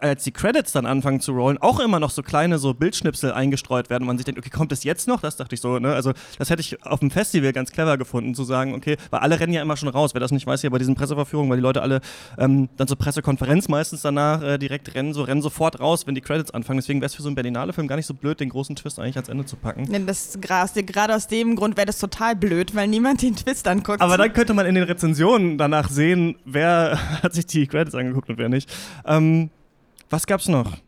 als 0.00 0.24
die 0.24 0.32
Credits 0.32 0.72
dann 0.72 0.86
anfangen 0.86 1.20
zu 1.20 1.32
rollen, 1.32 1.58
auch 1.58 1.80
immer 1.80 2.00
noch 2.00 2.10
so 2.10 2.22
kleine 2.22 2.58
so 2.58 2.74
Bildschnipsel 2.74 3.32
eingestreut 3.32 3.90
werden 3.90 4.02
und 4.02 4.08
man 4.08 4.18
sich 4.18 4.24
denkt, 4.24 4.38
okay, 4.38 4.50
kommt 4.50 4.72
das 4.72 4.84
jetzt 4.84 5.08
noch? 5.08 5.20
Das 5.20 5.36
dachte 5.36 5.54
ich 5.54 5.60
so, 5.60 5.78
ne? 5.78 5.94
Also 5.94 6.12
das 6.38 6.50
hätte 6.50 6.60
ich 6.60 6.84
auf 6.84 7.00
dem 7.00 7.10
Festival 7.10 7.52
ganz 7.52 7.72
clever 7.72 7.96
gefunden 7.96 8.34
zu 8.34 8.44
sagen, 8.44 8.74
okay, 8.74 8.96
weil 9.10 9.20
alle 9.20 9.40
rennen 9.40 9.52
ja 9.52 9.62
immer 9.62 9.76
schon 9.76 9.88
raus, 9.88 10.14
wer 10.14 10.20
das 10.20 10.30
nicht 10.30 10.46
weiß 10.46 10.60
hier 10.60 10.70
bei 10.70 10.78
diesen 10.78 10.94
Presseverführungen, 10.94 11.50
weil 11.50 11.58
die 11.58 11.62
Leute 11.62 11.82
alle 11.82 12.00
ähm, 12.38 12.68
dann 12.76 12.88
zur 12.88 12.98
Pressekonferenz 12.98 13.68
meistens 13.68 14.02
danach 14.02 14.42
äh, 14.42 14.58
direkt 14.58 14.94
rennen, 14.94 15.14
so 15.14 15.22
rennen 15.22 15.42
sofort 15.42 15.80
raus, 15.80 16.06
wenn 16.06 16.14
die 16.14 16.20
Credits 16.20 16.50
anfangen. 16.50 16.78
Deswegen 16.78 17.00
wäre 17.00 17.06
es 17.06 17.14
für 17.14 17.22
so 17.22 17.28
einen 17.28 17.34
Berlinale 17.34 17.72
Film 17.72 17.88
gar 17.88 17.96
nicht 17.96 18.06
so 18.06 18.14
blöd, 18.22 18.40
den 18.40 18.48
großen 18.48 18.74
Twist 18.74 18.98
eigentlich 18.98 19.16
ans 19.16 19.28
Ende 19.28 19.44
zu 19.44 19.56
packen. 19.56 19.84
Nee, 19.88 20.02
das, 20.06 20.38
gerade 20.40 21.14
aus 21.14 21.26
dem 21.26 21.56
Grund 21.56 21.76
wäre 21.76 21.86
das 21.86 21.98
total 21.98 22.34
blöd, 22.34 22.74
weil 22.74 22.88
niemand 22.88 23.20
den 23.20 23.36
Twist 23.36 23.68
anguckt. 23.68 24.00
Aber 24.00 24.16
dann 24.16 24.32
könnte 24.32 24.54
man 24.54 24.64
in 24.64 24.74
den 24.74 24.84
Rezensionen 24.84 25.58
danach 25.58 25.90
sehen, 25.90 26.36
wer 26.46 26.98
hat 27.22 27.34
sich 27.34 27.46
die 27.46 27.66
Credits 27.66 27.94
angeguckt 27.94 28.30
und 28.30 28.38
wer 28.38 28.48
nicht. 28.48 28.72
Ähm, 29.04 29.50
was 30.08 30.26
gab's 30.26 30.48
noch? 30.48 30.78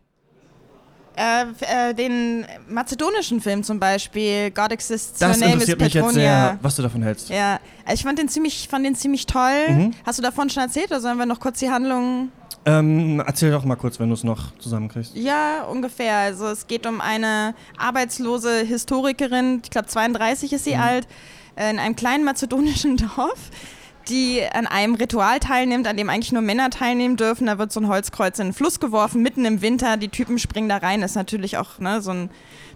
Äh, 1.17 1.45
äh, 1.61 1.95
den 1.95 2.45
mazedonischen 2.69 3.41
Film 3.41 3.63
zum 3.63 3.79
Beispiel, 3.79 4.51
God 4.51 4.73
Exists, 4.73 5.21
das 5.21 5.41
Her 5.41 5.49
Name 5.49 5.63
is 5.63 5.67
Petronia. 5.69 5.85
Mich 5.85 5.95
jetzt 5.95 6.15
sehr, 6.15 6.59
was 6.61 6.77
du 6.77 6.83
davon 6.83 7.03
hältst. 7.03 7.29
Ja, 7.29 7.61
ich 7.93 8.03
fand 8.03 8.19
den 8.19 8.29
ziemlich, 8.29 8.67
fand 8.69 8.85
den 8.85 8.97
ziemlich 8.97 9.27
toll. 9.27 9.69
Mhm. 9.69 9.91
Hast 10.05 10.19
du 10.19 10.23
davon 10.23 10.51
schon 10.51 10.65
erzählt 10.65 10.89
oder 10.91 11.01
sollen 11.01 11.17
wir 11.19 11.27
noch 11.27 11.39
kurz 11.39 11.61
die 11.61 11.71
Handlung 11.71 12.31
ähm, 12.67 13.23
erzähl 13.27 13.51
doch 13.51 13.65
mal 13.65 13.77
kurz, 13.77 14.01
wenn 14.01 14.09
du 14.09 14.15
es 14.15 14.25
noch 14.25 14.57
zusammenkriegst. 14.59 15.15
Ja, 15.15 15.65
ungefähr. 15.65 16.17
Also 16.17 16.47
es 16.47 16.67
geht 16.67 16.87
um 16.87 17.01
eine 17.01 17.55
arbeitslose 17.77 18.61
Historikerin, 18.61 19.61
ich 19.63 19.71
glaube 19.71 19.87
32 19.89 20.53
ist 20.53 20.65
sie 20.65 20.75
mhm. 20.75 20.81
alt, 20.81 21.09
äh, 21.57 21.71
in 21.71 21.79
einem 21.79 21.97
kleinen 21.97 22.25
mazedonischen 22.25 22.97
Dorf, 23.17 23.51
die 24.09 24.43
an 24.53 24.67
einem 24.67 24.95
Ritual 24.95 25.41
teilnimmt, 25.41 25.87
an 25.87 25.97
dem 25.97 26.11
eigentlich 26.11 26.33
nur 26.33 26.43
Männer 26.43 26.71
teilnehmen 26.71 27.17
dürfen. 27.17 27.47
Da 27.47 27.59
wird 27.59 27.73
so 27.73 27.81
ein 27.81 27.89
Holzkreuz 27.89 28.39
in 28.39 28.49
den 28.49 28.53
Fluss 28.53 28.81
geworfen, 28.81 29.23
mitten 29.23 29.45
im 29.45 29.63
Winter. 29.63 29.97
Die 29.97 30.09
Typen 30.09 30.39
springen 30.39 30.69
da 30.69 30.77
rein. 30.79 31.03
Ist 31.03 31.17
natürlich 31.17 31.57
auch 31.57 31.79
ne, 31.79 32.03
so 32.03 32.11
ein 32.11 32.31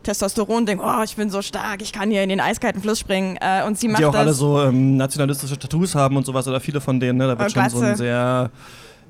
Testosteron 0.04 0.64
denkt, 0.64 0.82
oh, 0.86 1.02
ich 1.02 1.16
bin 1.16 1.28
so 1.28 1.42
stark, 1.42 1.82
ich 1.82 1.92
kann 1.92 2.10
hier 2.10 2.22
in 2.22 2.28
den 2.28 2.40
eiskalten 2.40 2.80
Fluss 2.80 2.98
springen. 2.98 3.36
Äh, 3.40 3.64
und 3.66 3.78
sie 3.78 3.88
macht 3.88 4.00
Die 4.00 4.06
auch 4.06 4.14
alle 4.14 4.32
so 4.32 4.62
ähm, 4.62 4.96
nationalistische 4.96 5.58
Tattoos 5.58 5.94
haben 5.94 6.16
und 6.16 6.24
sowas, 6.24 6.46
oder 6.48 6.60
viele 6.60 6.80
von 6.80 7.00
denen, 7.00 7.18
ne? 7.18 7.26
Da 7.26 7.38
wird 7.38 7.50
Oh, 7.50 7.60
schon 7.60 7.70
so 7.70 7.80
ein 7.80 7.96
sehr 7.96 8.50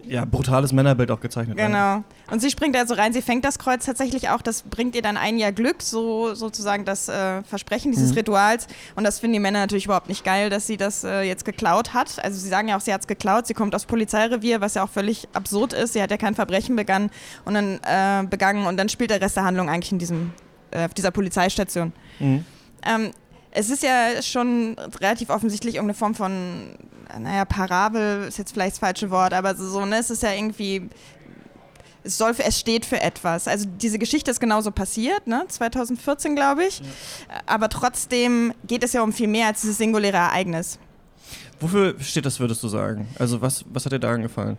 ja, 0.08 0.24
brutales 0.24 0.72
Männerbild 0.72 1.10
auch 1.10 1.20
gezeichnet. 1.20 1.56
Genau. 1.56 2.02
Und 2.30 2.40
sie 2.40 2.50
springt 2.50 2.76
also 2.76 2.94
rein, 2.94 3.12
sie 3.12 3.22
fängt 3.22 3.44
das 3.44 3.58
Kreuz 3.58 3.84
tatsächlich 3.84 4.28
auch, 4.30 4.42
das 4.42 4.62
bringt 4.62 4.94
ihr 4.94 5.02
dann 5.02 5.16
ein 5.16 5.38
Jahr 5.38 5.52
Glück, 5.52 5.82
so 5.82 6.34
sozusagen 6.34 6.84
das 6.84 7.08
äh, 7.08 7.42
Versprechen 7.42 7.92
dieses 7.92 8.16
Rituals. 8.16 8.66
Und 8.96 9.04
das 9.04 9.18
finden 9.20 9.34
die 9.34 9.40
Männer 9.40 9.60
natürlich 9.60 9.84
überhaupt 9.84 10.08
nicht 10.08 10.24
geil, 10.24 10.50
dass 10.50 10.66
sie 10.66 10.76
das 10.76 11.04
äh, 11.04 11.22
jetzt 11.22 11.44
geklaut 11.44 11.94
hat. 11.94 12.22
Also 12.24 12.38
sie 12.38 12.48
sagen 12.48 12.68
ja 12.68 12.76
auch, 12.76 12.80
sie 12.80 12.92
hat 12.92 13.02
es 13.02 13.06
geklaut, 13.06 13.46
sie 13.46 13.54
kommt 13.54 13.74
aus 13.74 13.86
Polizeirevier, 13.86 14.60
was 14.60 14.74
ja 14.74 14.84
auch 14.84 14.90
völlig 14.90 15.28
absurd 15.32 15.72
ist. 15.72 15.92
Sie 15.92 16.02
hat 16.02 16.10
ja 16.10 16.16
kein 16.16 16.34
Verbrechen 16.34 16.76
begangen 16.76 17.10
und 17.44 17.54
dann, 17.54 17.80
äh, 17.82 18.26
begangen 18.26 18.66
und 18.66 18.76
dann 18.76 18.88
spielt 18.88 19.10
der 19.10 19.20
Rest 19.20 19.36
der 19.36 19.44
Handlung 19.44 19.68
eigentlich 19.68 19.92
in 19.92 19.98
diesem, 19.98 20.32
äh, 20.70 20.86
auf 20.86 20.94
dieser 20.94 21.10
Polizeistation. 21.10 21.92
Mhm. 22.18 22.44
Ähm, 22.86 23.10
es 23.58 23.70
ist 23.70 23.82
ja 23.82 24.22
schon 24.22 24.76
relativ 25.00 25.30
offensichtlich 25.30 25.74
irgendeine 25.74 25.98
Form 25.98 26.14
von, 26.14 26.76
naja, 27.18 27.44
Parabel 27.44 28.28
ist 28.28 28.38
jetzt 28.38 28.52
vielleicht 28.52 28.74
das 28.74 28.78
falsche 28.78 29.10
Wort, 29.10 29.34
aber 29.34 29.56
so, 29.56 29.84
ne, 29.84 29.98
es 29.98 30.10
ist 30.10 30.22
ja 30.22 30.32
irgendwie, 30.32 30.88
es, 32.04 32.16
soll 32.18 32.36
es 32.38 32.60
steht 32.60 32.86
für 32.86 33.00
etwas. 33.00 33.48
Also 33.48 33.66
diese 33.68 33.98
Geschichte 33.98 34.30
ist 34.30 34.38
genauso 34.38 34.70
passiert, 34.70 35.26
ne, 35.26 35.44
2014 35.48 36.36
glaube 36.36 36.66
ich, 36.66 36.80
aber 37.46 37.68
trotzdem 37.68 38.54
geht 38.64 38.84
es 38.84 38.92
ja 38.92 39.02
um 39.02 39.12
viel 39.12 39.28
mehr 39.28 39.48
als 39.48 39.62
dieses 39.62 39.78
singuläre 39.78 40.18
Ereignis. 40.18 40.78
Wofür 41.58 41.98
steht 41.98 42.26
das, 42.26 42.38
würdest 42.38 42.62
du 42.62 42.68
sagen? 42.68 43.08
Also 43.18 43.40
was, 43.40 43.64
was 43.68 43.84
hat 43.84 43.90
dir 43.90 43.98
daran 43.98 44.22
gefallen? 44.22 44.56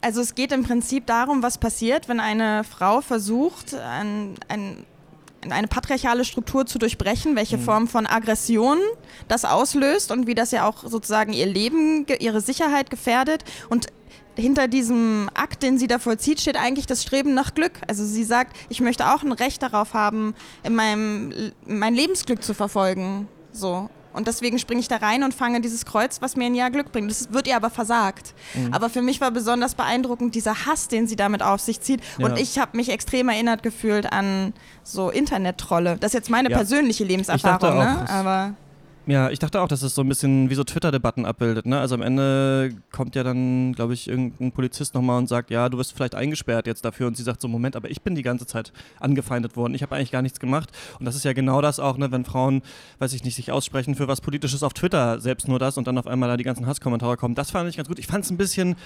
Also 0.00 0.20
es 0.22 0.34
geht 0.34 0.50
im 0.50 0.64
Prinzip 0.64 1.06
darum, 1.06 1.44
was 1.44 1.58
passiert, 1.58 2.08
wenn 2.08 2.18
eine 2.18 2.64
Frau 2.64 3.00
versucht, 3.00 3.74
ein, 3.74 4.34
ein, 4.48 4.86
eine 5.48 5.68
patriarchale 5.68 6.24
Struktur 6.24 6.66
zu 6.66 6.78
durchbrechen, 6.78 7.36
welche 7.36 7.58
Form 7.58 7.88
von 7.88 8.06
Aggression 8.06 8.78
das 9.28 9.44
auslöst 9.44 10.12
und 10.12 10.26
wie 10.26 10.34
das 10.34 10.50
ja 10.50 10.68
auch 10.68 10.84
sozusagen 10.86 11.32
ihr 11.32 11.46
Leben, 11.46 12.06
ihre 12.18 12.40
Sicherheit 12.40 12.90
gefährdet. 12.90 13.44
Und 13.68 13.86
hinter 14.36 14.68
diesem 14.68 15.30
Akt, 15.34 15.62
den 15.62 15.78
sie 15.78 15.86
da 15.86 15.98
vollzieht, 15.98 16.40
steht 16.40 16.56
eigentlich 16.56 16.86
das 16.86 17.02
Streben 17.02 17.34
nach 17.34 17.54
Glück. 17.54 17.72
Also 17.88 18.04
sie 18.04 18.24
sagt, 18.24 18.56
ich 18.68 18.80
möchte 18.80 19.12
auch 19.12 19.22
ein 19.22 19.32
Recht 19.32 19.62
darauf 19.62 19.94
haben, 19.94 20.34
in 20.62 20.74
meinem, 20.74 21.52
mein 21.66 21.94
Lebensglück 21.94 22.42
zu 22.42 22.54
verfolgen. 22.54 23.28
So. 23.52 23.88
Und 24.12 24.26
deswegen 24.28 24.58
springe 24.58 24.80
ich 24.80 24.88
da 24.88 24.96
rein 24.96 25.22
und 25.22 25.32
fange 25.34 25.60
dieses 25.60 25.84
Kreuz, 25.86 26.20
was 26.20 26.36
mir 26.36 26.46
ein 26.46 26.54
Jahr 26.54 26.70
Glück 26.70 26.92
bringt. 26.92 27.10
Das 27.10 27.32
wird 27.32 27.46
ihr 27.46 27.56
aber 27.56 27.70
versagt. 27.70 28.34
Aber 28.72 28.90
für 28.90 29.02
mich 29.02 29.20
war 29.20 29.30
besonders 29.30 29.74
beeindruckend 29.74 30.34
dieser 30.34 30.66
Hass, 30.66 30.88
den 30.88 31.06
sie 31.06 31.16
damit 31.16 31.42
auf 31.42 31.60
sich 31.60 31.80
zieht. 31.80 32.00
Und 32.18 32.32
Ja. 32.32 32.36
ich 32.36 32.58
habe 32.58 32.76
mich 32.76 32.88
extrem 32.90 33.28
erinnert 33.28 33.62
gefühlt 33.62 34.12
an 34.12 34.52
so 34.82 35.10
Internet-Trolle. 35.10 35.96
Das 36.00 36.08
ist 36.10 36.14
jetzt 36.14 36.30
meine 36.30 36.50
Ja. 36.50 36.56
persönliche 36.56 37.04
Lebenserfahrung, 37.04 37.60
dachte 37.60 37.72
auch, 37.72 38.02
ne? 38.04 38.10
Aber 38.10 38.54
Ja, 39.10 39.28
ich 39.28 39.40
dachte 39.40 39.60
auch, 39.60 39.66
dass 39.66 39.82
es 39.82 39.96
so 39.96 40.02
ein 40.02 40.08
bisschen 40.08 40.50
wie 40.50 40.54
so 40.54 40.62
Twitter-Debatten 40.62 41.26
abbildet. 41.26 41.66
Ne? 41.66 41.80
Also 41.80 41.96
am 41.96 42.02
Ende 42.02 42.70
kommt 42.92 43.16
ja 43.16 43.24
dann, 43.24 43.72
glaube 43.72 43.92
ich, 43.92 44.06
irgendein 44.06 44.52
Polizist 44.52 44.94
nochmal 44.94 45.18
und 45.18 45.26
sagt, 45.26 45.50
ja, 45.50 45.68
du 45.68 45.78
wirst 45.78 45.94
vielleicht 45.94 46.14
eingesperrt 46.14 46.68
jetzt 46.68 46.84
dafür. 46.84 47.08
Und 47.08 47.16
sie 47.16 47.24
sagt 47.24 47.40
so, 47.40 47.48
Moment, 47.48 47.74
aber 47.74 47.90
ich 47.90 48.02
bin 48.02 48.14
die 48.14 48.22
ganze 48.22 48.46
Zeit 48.46 48.72
angefeindet 49.00 49.56
worden. 49.56 49.74
Ich 49.74 49.82
habe 49.82 49.96
eigentlich 49.96 50.12
gar 50.12 50.22
nichts 50.22 50.38
gemacht. 50.38 50.70
Und 51.00 51.06
das 51.06 51.16
ist 51.16 51.24
ja 51.24 51.32
genau 51.32 51.60
das 51.60 51.80
auch, 51.80 51.98
ne? 51.98 52.12
wenn 52.12 52.24
Frauen, 52.24 52.62
weiß 53.00 53.12
ich 53.12 53.24
nicht, 53.24 53.34
sich 53.34 53.50
aussprechen 53.50 53.96
für 53.96 54.06
was 54.06 54.20
Politisches 54.20 54.62
auf 54.62 54.74
Twitter, 54.74 55.18
selbst 55.18 55.48
nur 55.48 55.58
das 55.58 55.76
und 55.76 55.88
dann 55.88 55.98
auf 55.98 56.06
einmal 56.06 56.28
da 56.28 56.36
die 56.36 56.44
ganzen 56.44 56.68
Hasskommentare 56.68 57.16
kommen. 57.16 57.34
Das 57.34 57.50
fand 57.50 57.68
ich 57.68 57.76
ganz 57.76 57.88
gut. 57.88 57.98
Ich 57.98 58.06
fand 58.06 58.24
es 58.24 58.30
ein 58.30 58.36
bisschen 58.36 58.76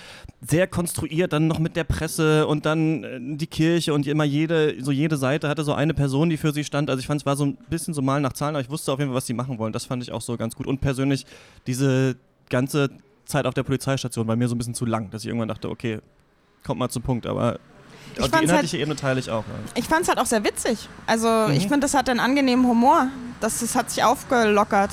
sehr 0.40 0.66
konstruiert, 0.66 1.34
dann 1.34 1.48
noch 1.48 1.58
mit 1.58 1.76
der 1.76 1.84
Presse 1.84 2.46
und 2.46 2.64
dann 2.64 3.04
äh, 3.04 3.18
die 3.20 3.46
Kirche 3.46 3.92
und 3.92 4.06
immer 4.06 4.24
jede, 4.24 4.82
so 4.82 4.90
jede 4.90 5.18
Seite 5.18 5.50
hatte 5.50 5.64
so 5.64 5.74
eine 5.74 5.92
Person, 5.92 6.30
die 6.30 6.38
für 6.38 6.54
sie 6.54 6.64
stand. 6.64 6.88
Also 6.88 7.00
ich 7.00 7.06
fand 7.06 7.20
es 7.20 7.26
war 7.26 7.36
so 7.36 7.44
ein 7.44 7.58
bisschen 7.68 7.92
so 7.92 8.00
mal 8.00 8.22
nach 8.22 8.32
Zahlen, 8.32 8.56
aber 8.56 8.62
ich 8.62 8.70
wusste 8.70 8.90
auf 8.90 8.98
jeden 8.98 9.10
Fall, 9.10 9.16
was 9.16 9.26
sie 9.26 9.34
machen 9.34 9.58
wollen. 9.58 9.74
Das 9.74 9.84
fand 9.84 10.02
ich 10.02 10.13
auch 10.14 10.22
so 10.22 10.36
ganz 10.36 10.54
gut. 10.56 10.66
Und 10.66 10.80
persönlich 10.80 11.26
diese 11.66 12.16
ganze 12.50 12.90
Zeit 13.26 13.46
auf 13.46 13.54
der 13.54 13.62
Polizeistation 13.62 14.26
war 14.28 14.36
mir 14.36 14.48
so 14.48 14.54
ein 14.54 14.58
bisschen 14.58 14.74
zu 14.74 14.84
lang, 14.86 15.10
dass 15.10 15.22
ich 15.22 15.28
irgendwann 15.28 15.48
dachte, 15.48 15.68
okay, 15.70 16.00
kommt 16.64 16.78
mal 16.78 16.88
zum 16.88 17.02
Punkt, 17.02 17.26
aber 17.26 17.58
Ich 18.16 18.24
die 18.26 18.32
halt- 18.32 18.42
inhaltliche 18.44 18.78
Ebene 18.78 18.96
teile 18.96 19.18
ich 19.20 19.30
auch. 19.30 19.44
Ja. 19.46 19.54
ich 19.74 19.84
fand 19.86 20.02
es 20.02 20.08
halt 20.08 20.18
auch 20.18 20.26
sehr 20.26 20.44
witzig. 20.44 20.88
Also 21.06 21.28
Mhm. 21.48 21.54
ich 21.54 21.62
finde, 21.62 21.80
das 21.80 21.94
hat 21.94 22.08
einen 22.08 22.20
angenehmen 22.20 22.66
Humor. 22.66 23.08
Das, 23.40 23.60
das 23.60 23.74
hat 23.74 23.90
sich 23.90 24.02
aufgelockert. 24.04 24.90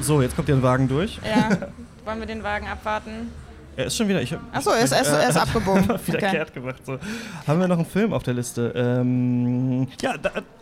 So, 0.00 0.20
jetzt 0.22 0.34
kommt 0.36 0.48
der 0.48 0.62
Wagen 0.62 0.88
durch. 0.88 1.20
Ja. 1.24 1.68
Wollen 2.04 2.18
wir 2.18 2.26
den 2.26 2.42
Wagen 2.42 2.66
abwarten? 2.66 3.30
Er 3.74 3.86
ist 3.86 3.96
schon 3.96 4.06
wieder. 4.08 4.20
Ich, 4.20 4.36
Achso, 4.52 4.70
er 4.70 4.82
ist, 4.84 4.92
er 4.92 5.00
ist, 5.00 5.08
er 5.08 5.28
ist 5.30 5.36
abgebogen. 5.38 5.84
wieder 5.84 6.18
Okay. 6.18 6.30
kehrt 6.30 6.52
gemacht. 6.52 6.84
So. 6.84 6.98
Haben 7.46 7.60
wir 7.60 7.68
noch 7.68 7.78
einen 7.78 7.86
Film 7.86 8.12
auf 8.12 8.22
der 8.22 8.34
Liste? 8.34 8.72
Ähm, 8.76 9.88
ja, 10.02 10.14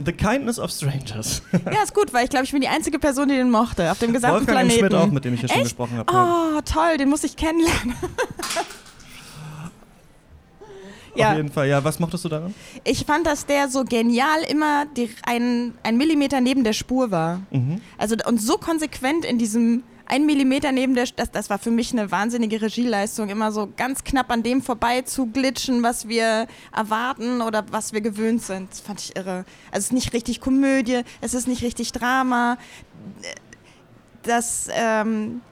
The 0.05 0.13
Kindness 0.13 0.59
of 0.61 0.71
Strangers. 0.71 1.43
Ja, 1.73 1.83
ist 1.83 1.93
gut, 1.93 2.13
weil 2.13 2.25
ich 2.25 2.31
glaube, 2.31 2.45
ich 2.45 2.53
bin 2.53 2.61
die 2.61 2.69
einzige 2.69 2.99
Person, 3.01 3.29
die 3.29 3.35
den 3.35 3.51
mochte. 3.51 3.91
Auf 3.91 3.99
dem 3.99 4.13
gesamten 4.13 4.37
Wolfgang. 4.47 4.59
Planeten. 4.59 4.79
Schmidt 4.79 4.95
auch, 4.95 5.11
mit 5.11 5.25
dem 5.25 5.35
ich 5.35 5.41
hier 5.41 5.49
schon 5.49 5.59
Echt? 5.59 5.71
gesprochen 5.71 5.99
habe. 5.99 6.13
Oh, 6.13 6.61
toll, 6.65 6.99
den 6.99 7.09
muss 7.09 7.25
ich 7.25 7.35
kennenlernen. 7.37 7.95
Auf 11.13 11.19
ja, 11.19 11.35
jeden 11.35 11.51
Fall. 11.51 11.67
Ja, 11.69 11.83
was 11.83 11.99
mochtest 11.99 12.25
du 12.25 12.29
daran? 12.29 12.55
ich 12.85 13.05
fand, 13.05 13.27
dass 13.27 13.45
der 13.45 13.69
so 13.69 13.83
genial 13.85 14.43
immer 14.49 14.87
die, 14.97 15.11
ein, 15.25 15.75
ein 15.83 15.97
Millimeter 15.97 16.41
neben 16.41 16.63
der 16.63 16.73
Spur 16.73 17.11
war. 17.11 17.41
Mhm. 17.51 17.81
Also 17.99 18.15
und 18.27 18.41
so 18.41 18.57
konsequent 18.59 19.25
in 19.25 19.37
diesem 19.37 19.83
ein 20.11 20.27
Millimeter 20.27 20.73
neben 20.73 20.95
der, 20.95 21.07
das, 21.15 21.31
das 21.31 21.51
war 21.51 21.59
für 21.59 21.71
mich 21.71 21.93
eine 21.93 22.11
wahnsinnige 22.11 22.61
Regieleistung, 22.61 23.29
immer 23.29 23.53
so 23.53 23.73
ganz 23.77 24.03
knapp 24.03 24.31
an 24.31 24.43
dem 24.43 24.61
vorbei 24.61 25.03
zu 25.03 25.27
glitschen, 25.27 25.85
was 25.85 26.09
wir 26.09 26.49
erwarten 26.77 27.41
oder 27.41 27.65
was 27.71 27.93
wir 27.93 28.01
gewöhnt 28.01 28.43
sind. 28.43 28.71
Das 28.73 28.81
fand 28.81 29.01
ich 29.01 29.17
irre. 29.17 29.45
Also 29.71 29.79
es 29.79 29.85
ist 29.85 29.93
nicht 29.93 30.13
richtig 30.13 30.41
Komödie, 30.41 31.03
es 31.21 31.33
ist 31.33 31.47
nicht 31.47 31.63
richtig 31.63 31.93
Drama. 31.93 32.59
Das 34.23 34.69
ähm, 34.73 35.43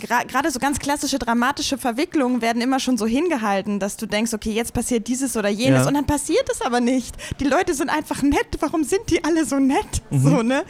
gra- 0.00 0.26
gerade 0.26 0.50
so 0.50 0.58
ganz 0.58 0.78
klassische 0.78 1.18
dramatische 1.18 1.78
Verwicklungen 1.78 2.40
werden 2.42 2.62
immer 2.62 2.80
schon 2.80 2.96
so 2.98 3.06
hingehalten, 3.06 3.78
dass 3.78 3.96
du 3.96 4.06
denkst, 4.06 4.32
okay, 4.34 4.52
jetzt 4.52 4.72
passiert 4.72 5.08
dieses 5.08 5.36
oder 5.36 5.48
jenes 5.48 5.82
Ja. 5.82 5.88
und 5.88 5.94
dann 5.94 6.06
passiert 6.06 6.48
es 6.50 6.60
aber 6.62 6.80
nicht. 6.80 7.14
Die 7.40 7.44
Leute 7.44 7.74
sind 7.74 7.90
einfach 7.90 8.22
nett. 8.22 8.46
Warum 8.60 8.84
sind 8.84 9.10
die 9.10 9.22
alle 9.24 9.44
so 9.44 9.56
nett? 9.58 10.02
Mhm. 10.10 10.18
So, 10.22 10.42
ne? 10.42 10.64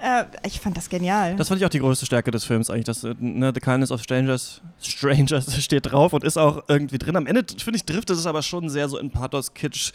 Äh, 0.00 0.24
ich 0.46 0.60
fand 0.60 0.76
das 0.76 0.88
genial. 0.88 1.34
Das 1.36 1.48
fand 1.48 1.60
ich 1.60 1.66
auch 1.66 1.70
die 1.70 1.80
größte 1.80 2.06
Stärke 2.06 2.30
des 2.30 2.44
Films 2.44 2.70
eigentlich, 2.70 2.84
dass 2.84 3.02
äh, 3.04 3.14
ne, 3.18 3.50
The 3.54 3.60
Kindness 3.60 3.90
of 3.90 4.00
Strangers, 4.02 4.60
Strangers 4.80 5.56
steht 5.62 5.90
drauf 5.90 6.12
und 6.12 6.22
ist 6.24 6.38
auch 6.38 6.62
irgendwie 6.68 6.98
drin. 6.98 7.16
Am 7.16 7.26
Ende, 7.26 7.44
finde 7.62 7.76
ich, 7.78 7.84
trifft 7.84 8.10
es 8.10 8.24
aber 8.26 8.42
schon 8.42 8.68
sehr 8.70 8.88
so 8.88 8.96
in 8.98 9.10
Pathos, 9.10 9.54
Kitsch, 9.54 9.92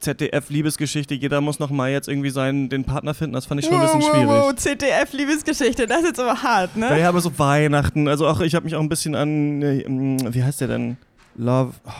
ZDF-Liebesgeschichte. 0.00 1.14
Jeder 1.14 1.40
muss 1.40 1.58
noch 1.58 1.70
mal 1.70 1.90
jetzt 1.90 2.08
irgendwie 2.08 2.30
seinen, 2.30 2.68
den 2.68 2.84
Partner 2.84 3.14
finden. 3.14 3.34
Das 3.34 3.46
fand 3.46 3.60
ich 3.60 3.66
schon 3.66 3.76
ein 3.76 3.82
bisschen 3.82 4.00
wow, 4.00 4.10
schwierig. 4.10 4.28
wow, 4.28 4.46
wow, 4.46 4.54
ZDF-Liebesgeschichte, 4.54 5.86
das 5.86 6.00
ist 6.00 6.06
jetzt 6.06 6.20
aber 6.20 6.42
hart, 6.42 6.76
ne? 6.76 6.86
Ja, 6.90 6.96
ja, 6.96 7.08
aber 7.08 7.20
so 7.20 7.38
Weihnachten. 7.38 8.08
Also 8.08 8.26
auch, 8.26 8.40
ich 8.40 8.54
habe 8.54 8.64
mich 8.64 8.74
auch 8.74 8.80
ein 8.80 8.88
bisschen 8.88 9.14
an, 9.14 9.62
äh, 9.62 9.80
ähm, 9.80 10.34
wie 10.34 10.42
heißt 10.42 10.60
der 10.60 10.68
denn? 10.68 10.96
Love, 11.36 11.72
oh, 11.86 11.90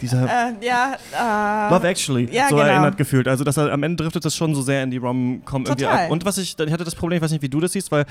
dieser... 0.00 0.24
Äh, 0.24 0.52
ja, 0.60 0.96
äh, 1.12 1.70
Love 1.70 1.88
Actually, 1.88 2.28
ja, 2.32 2.48
so 2.48 2.56
genau. 2.56 2.68
erinnert 2.68 2.96
gefühlt. 2.96 3.28
Also 3.28 3.44
dass 3.44 3.56
er, 3.56 3.72
am 3.72 3.82
Ende 3.82 4.02
driftet 4.02 4.24
das 4.24 4.34
schon 4.36 4.54
so 4.54 4.62
sehr 4.62 4.82
in 4.82 4.90
die 4.90 4.98
Rom-Com 4.98 5.66
irgendwie 5.66 5.86
ab. 5.86 6.10
Und 6.10 6.24
was 6.24 6.38
ich, 6.38 6.58
ich 6.58 6.72
hatte 6.72 6.84
das 6.84 6.94
Problem, 6.94 7.18
ich 7.18 7.22
weiß 7.22 7.32
nicht, 7.32 7.42
wie 7.42 7.48
du 7.48 7.60
das 7.60 7.72
siehst, 7.72 7.90
weil 7.92 8.04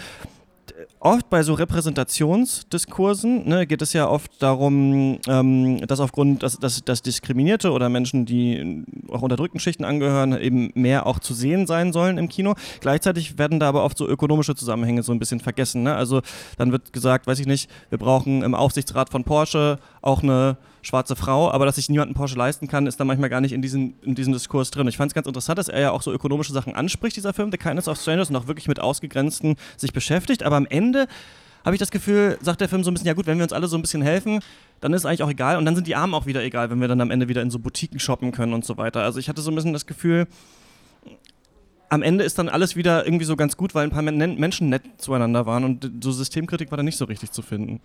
oft 1.00 1.30
bei 1.30 1.44
so 1.44 1.54
Repräsentationsdiskursen 1.54 3.48
ne, 3.48 3.68
geht 3.68 3.82
es 3.82 3.94
ja 3.94 4.08
oft 4.08 4.32
darum, 4.42 5.20
ähm, 5.28 5.86
dass 5.88 6.00
aufgrund, 6.00 6.44
dass, 6.44 6.58
dass, 6.60 6.84
dass 6.84 7.02
Diskriminierte 7.02 7.72
oder 7.72 7.90
Menschen, 7.90 8.26
die 8.26 8.86
auch 9.10 9.22
unterdrückten 9.22 9.60
Schichten 9.60 9.84
angehören, 9.84 10.40
eben 10.40 10.72
mehr 10.76 11.06
auch 11.06 11.20
zu 11.20 11.34
sehen 11.34 11.68
sein 11.68 11.94
sollen 11.94 12.18
im 12.18 12.30
Kino. 12.30 12.56
Gleichzeitig 12.82 13.38
werden 13.38 13.60
da 13.60 13.70
aber 13.70 13.84
oft 13.84 13.98
so 13.98 14.08
ökonomische 14.08 14.56
Zusammenhänge 14.56 15.04
so 15.04 15.12
ein 15.12 15.20
bisschen 15.20 15.40
vergessen. 15.40 15.84
Ne? 15.84 15.96
Also 15.96 16.22
dann 16.58 16.72
wird 16.72 16.94
gesagt, 16.94 17.28
weiß 17.28 17.40
ich 17.40 17.48
nicht, 17.48 17.70
wir 17.90 17.98
brauchen 17.98 18.44
im 18.44 18.56
Aufsichtsrat 18.56 19.10
von 19.10 19.24
Porsche 19.24 19.80
auch 20.02 20.24
eine 20.24 20.58
schwarze 20.82 21.16
Frau, 21.16 21.52
aber 21.52 21.66
dass 21.66 21.76
sich 21.76 21.90
niemand 21.90 22.10
einen 22.10 22.16
Porsche 22.16 22.36
leisten 22.36 22.68
kann, 22.68 22.88
ist 22.88 23.00
da 23.00 23.06
manchmal 23.06 23.30
gar 23.30 23.42
nicht 23.42 23.52
in 23.52 23.62
diesem 23.62 23.94
in 24.02 24.16
diesem 24.16 24.34
Diskurs 24.34 24.72
drin. 24.72 24.88
Ich 24.88 24.98
fand 24.98 25.12
es 25.12 25.16
ganz 25.16 25.28
interessant, 25.28 25.60
dass 25.60 25.68
er 25.68 25.80
ja 25.80 25.92
auch 25.92 26.02
so 26.02 26.12
ökonomische 26.12 26.54
Sachen 26.54 26.76
anspricht, 26.76 27.16
dieser 27.16 27.34
Film, 27.34 27.52
The 27.52 27.58
Kindness 27.58 27.88
of 27.88 28.00
Strangers, 28.00 28.30
und 28.30 28.36
auch 28.36 28.48
wirklich 28.48 28.68
mit 28.68 28.80
Ausgegrenzten 28.80 29.56
sich 29.78 29.94
beschäftigt, 29.94 30.44
aber 30.44 30.56
am 30.56 30.66
Ende 30.66 31.08
habe 31.66 31.76
ich 31.76 31.80
das 31.80 31.92
Gefühl, 31.92 32.38
sagt 32.42 32.62
der 32.62 32.70
Film 32.70 32.84
so 32.84 32.92
ein 32.92 32.94
bisschen, 32.94 33.08
ja 33.08 33.14
gut, 33.14 33.28
wenn 33.28 33.38
wir 33.38 33.44
uns 33.44 33.54
alle 33.54 33.68
so 33.68 33.78
ein 33.78 33.82
bisschen 33.82 34.02
helfen, 34.02 34.40
dann 34.80 34.94
ist 34.94 35.06
eigentlich 35.06 35.24
auch 35.24 35.30
egal 35.30 35.58
und 35.58 35.66
dann 35.66 35.76
sind 35.76 35.88
die 35.88 35.96
Armen 35.96 36.14
auch 36.14 36.26
wieder 36.26 36.42
egal, 36.44 36.70
wenn 36.70 36.80
wir 36.80 36.88
dann 36.88 37.02
am 37.02 37.12
Ende 37.12 37.28
wieder 37.28 37.42
in 37.42 37.52
so 37.52 37.60
Boutiquen 37.60 38.00
shoppen 38.00 38.32
können 38.32 38.54
und 38.54 38.64
so 38.64 38.78
weiter. 38.78 39.04
Also 39.04 39.20
ich 39.20 39.28
hatte 39.28 39.42
so 39.42 39.52
ein 39.52 39.56
bisschen 39.56 39.74
das 39.74 39.86
Gefühl, 39.86 40.28
am 41.90 42.02
Ende 42.04 42.24
ist 42.24 42.38
dann 42.38 42.50
alles 42.50 42.76
wieder 42.76 43.06
irgendwie 43.06 43.26
so 43.26 43.36
ganz 43.36 43.58
gut, 43.58 43.74
weil 43.76 43.84
ein 43.84 43.90
paar 43.90 44.02
Men 44.04 44.40
Menschen 44.40 44.70
nett 44.70 44.84
zueinander 44.98 45.46
waren 45.46 45.64
und 45.64 45.92
so 46.04 46.12
Systemkritik 46.12 46.72
war 46.72 46.78
da 46.78 46.84
nicht 46.84 46.98
so 46.98 47.06
richtig 47.06 47.32
zu 47.32 47.42
finden. 47.42 47.82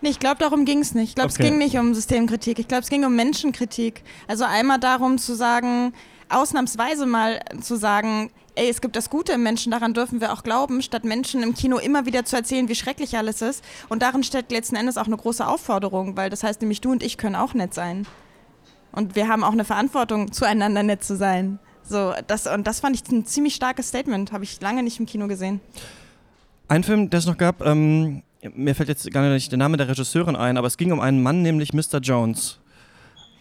Nee, 0.00 0.10
ich 0.10 0.20
glaube, 0.20 0.36
darum 0.38 0.64
ging 0.64 0.78
es 0.78 0.94
nicht. 0.94 1.10
Ich 1.10 1.14
glaube, 1.16 1.32
Okay. 1.32 1.42
es 1.42 1.48
ging 1.48 1.58
nicht 1.58 1.76
um 1.76 1.92
Systemkritik. 1.92 2.58
Ich 2.60 2.68
glaube, 2.68 2.82
es 2.82 2.88
ging 2.88 3.04
um 3.04 3.16
Menschenkritik. 3.16 4.02
Also 4.28 4.44
einmal 4.44 4.78
darum 4.78 5.18
zu 5.18 5.34
sagen, 5.34 5.92
ausnahmsweise 6.28 7.04
mal 7.06 7.40
zu 7.60 7.76
sagen, 7.76 8.30
ey, 8.54 8.68
es 8.68 8.80
gibt 8.80 8.94
das 8.96 9.10
Gute 9.10 9.32
im 9.32 9.42
Menschen, 9.42 9.70
daran 9.72 9.94
dürfen 9.94 10.20
wir 10.20 10.32
auch 10.32 10.42
glauben, 10.42 10.82
statt 10.82 11.04
Menschen 11.04 11.42
im 11.42 11.54
Kino 11.54 11.78
immer 11.78 12.06
wieder 12.06 12.24
zu 12.24 12.36
erzählen, 12.36 12.68
wie 12.68 12.74
schrecklich 12.74 13.16
alles 13.16 13.42
ist. 13.42 13.64
Und 13.88 14.02
darin 14.02 14.22
steckt 14.22 14.52
letzten 14.52 14.76
Endes 14.76 14.98
auch 14.98 15.06
eine 15.06 15.16
große 15.16 15.46
Aufforderung, 15.46 16.16
weil 16.16 16.30
das 16.30 16.42
heißt 16.44 16.60
nämlich, 16.60 16.80
du 16.80 16.90
und 16.92 17.02
ich 17.02 17.18
können 17.18 17.36
auch 17.36 17.54
nett 17.54 17.74
sein. 17.74 18.06
Und 18.92 19.16
wir 19.16 19.28
haben 19.28 19.44
auch 19.44 19.52
eine 19.52 19.64
Verantwortung, 19.64 20.32
zueinander 20.32 20.82
nett 20.82 21.02
zu 21.04 21.16
sein. 21.16 21.58
So, 21.88 22.12
das, 22.26 22.46
und 22.46 22.66
das 22.66 22.80
fand 22.80 22.96
ich 22.96 23.10
ein 23.10 23.24
ziemlich 23.24 23.54
starkes 23.54 23.88
Statement, 23.88 24.32
habe 24.32 24.44
ich 24.44 24.60
lange 24.60 24.82
nicht 24.82 25.00
im 25.00 25.06
Kino 25.06 25.26
gesehen. 25.26 25.60
Ein 26.68 26.84
Film, 26.84 27.08
der 27.08 27.18
es 27.18 27.26
noch 27.26 27.38
gab, 27.38 27.64
ähm, 27.64 28.22
mir 28.54 28.74
fällt 28.74 28.88
jetzt 28.88 29.10
gar 29.10 29.22
nicht 29.28 29.50
der 29.50 29.58
Name 29.58 29.76
der 29.76 29.88
Regisseurin 29.88 30.36
ein, 30.36 30.56
aber 30.58 30.66
es 30.66 30.76
ging 30.76 30.92
um 30.92 31.00
einen 31.00 31.22
Mann, 31.22 31.42
nämlich 31.42 31.72
Mr. 31.72 31.98
Jones. 32.00 32.58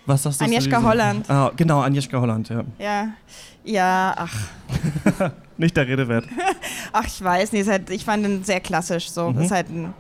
Was 0.06 0.24
sagst 0.24 0.40
du 0.40 0.46
Agnieszka 0.46 0.82
Holland. 0.82 1.30
Ah, 1.30 1.52
genau, 1.56 1.82
Agnieszka 1.82 2.20
Holland, 2.20 2.48
ja. 2.48 2.64
Ja, 2.80 3.10
ja, 3.66 4.16
ach. 4.16 4.34
nicht 5.58 5.76
der 5.76 5.86
Rede 5.86 6.08
wert. 6.08 6.26
ach, 6.94 7.06
ich 7.06 7.22
weiß 7.22 7.52
nicht, 7.52 7.70
halt, 7.70 7.90
ich 7.90 8.06
fand 8.06 8.26
ihn 8.26 8.44
sehr 8.46 8.62
klassisch 8.62 9.10
so. 9.10 9.30
Mhm. 9.30 9.36
Das 9.36 9.46
ist 9.46 9.52
halt 9.52 9.70
ein, 9.70 9.94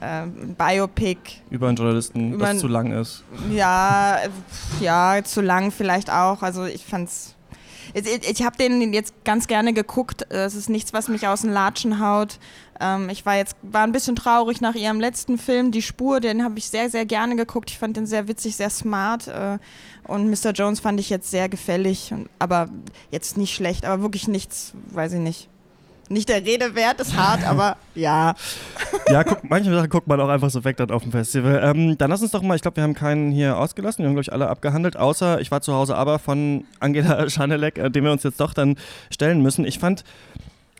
äh, 0.00 0.22
ein 0.22 0.56
Biopic. 0.56 1.18
Über 1.50 1.68
einen 1.68 1.76
Journalisten, 1.76 2.32
über 2.32 2.46
das 2.46 2.58
zu 2.60 2.68
lang 2.68 2.92
ist. 2.92 3.22
Ja, 3.52 4.20
ja, 4.80 5.22
zu 5.22 5.42
lang 5.42 5.70
vielleicht 5.70 6.10
auch. 6.10 6.42
Also 6.42 6.64
ich 6.64 6.82
fand's 6.86 7.34
ich, 7.94 8.44
habe 8.44 8.56
den 8.56 8.92
jetzt 8.92 9.24
ganz 9.24 9.46
gerne 9.46 9.72
geguckt. 9.72 10.26
Es 10.30 10.54
ist 10.54 10.68
nichts, 10.68 10.92
was 10.92 11.08
mich 11.08 11.26
aus 11.28 11.42
den 11.42 11.52
Latschen 11.52 12.00
haut. 12.00 12.38
Ähm, 12.80 13.08
ich 13.08 13.24
war 13.24 13.36
jetzt 13.36 13.56
war 13.62 13.84
ein 13.84 13.92
bisschen 13.92 14.16
traurig 14.16 14.60
nach 14.60 14.74
ihrem 14.74 15.00
letzten 15.00 15.38
Film, 15.38 15.70
Die 15.70 15.82
Spur. 15.82 16.20
Den 16.20 16.42
habe 16.42 16.58
ich 16.58 16.68
sehr, 16.68 16.90
sehr 16.90 17.06
gerne 17.06 17.36
geguckt. 17.36 17.70
Ich 17.70 17.78
fand 17.78 17.96
den 17.96 18.06
sehr 18.06 18.26
witzig, 18.26 18.56
sehr 18.56 18.70
smart. 18.70 19.28
Äh, 19.28 19.58
und 20.06 20.28
Mr. 20.28 20.50
Jones 20.50 20.80
fand 20.80 20.98
ich 20.98 21.08
jetzt 21.08 21.30
sehr 21.30 21.48
gefällig. 21.48 22.12
Aber 22.38 22.68
jetzt 23.10 23.36
nicht 23.36 23.54
schlecht, 23.54 23.84
aber 23.84 24.02
wirklich 24.02 24.28
nichts, 24.28 24.72
weiß 24.90 25.12
ich 25.14 25.20
nicht 25.20 25.48
nicht 26.08 26.28
der 26.28 26.44
Rede 26.44 26.74
wert, 26.74 27.00
ist 27.00 27.16
hart, 27.16 27.44
aber 27.46 27.76
ja. 27.94 28.34
Ja, 29.10 29.22
guck, 29.22 29.44
manche 29.48 29.70
Sachen 29.70 29.90
guckt 29.90 30.06
man 30.06 30.20
auch 30.20 30.28
einfach 30.28 30.48
so 30.50 30.64
weg 30.64 30.76
dann 30.78 30.90
auf 30.90 31.02
dem 31.02 31.12
Festival. 31.12 31.60
Ähm, 31.62 31.98
dann 31.98 32.10
lass 32.10 32.22
uns 32.22 32.30
doch 32.30 32.42
mal, 32.42 32.56
ich 32.56 32.62
glaube, 32.62 32.76
wir 32.76 32.82
haben 32.82 32.94
keinen 32.94 33.32
hier 33.32 33.58
ausgelassen, 33.58 34.02
wir 34.02 34.06
haben, 34.06 34.14
glaube 34.14 34.22
ich, 34.22 34.32
alle 34.32 34.48
abgehandelt, 34.48 34.96
außer 34.96 35.40
ich 35.40 35.50
war 35.50 35.60
zu 35.60 35.74
Hause 35.74 35.94
aber 35.96 36.18
von 36.18 36.64
Angela 36.80 37.28
Schanelek, 37.28 37.78
äh, 37.78 37.90
dem 37.90 38.04
wir 38.04 38.12
uns 38.12 38.22
jetzt 38.22 38.40
doch 38.40 38.54
dann 38.54 38.76
stellen 39.10 39.42
müssen. 39.42 39.64
Ich 39.64 39.78
fand, 39.78 40.04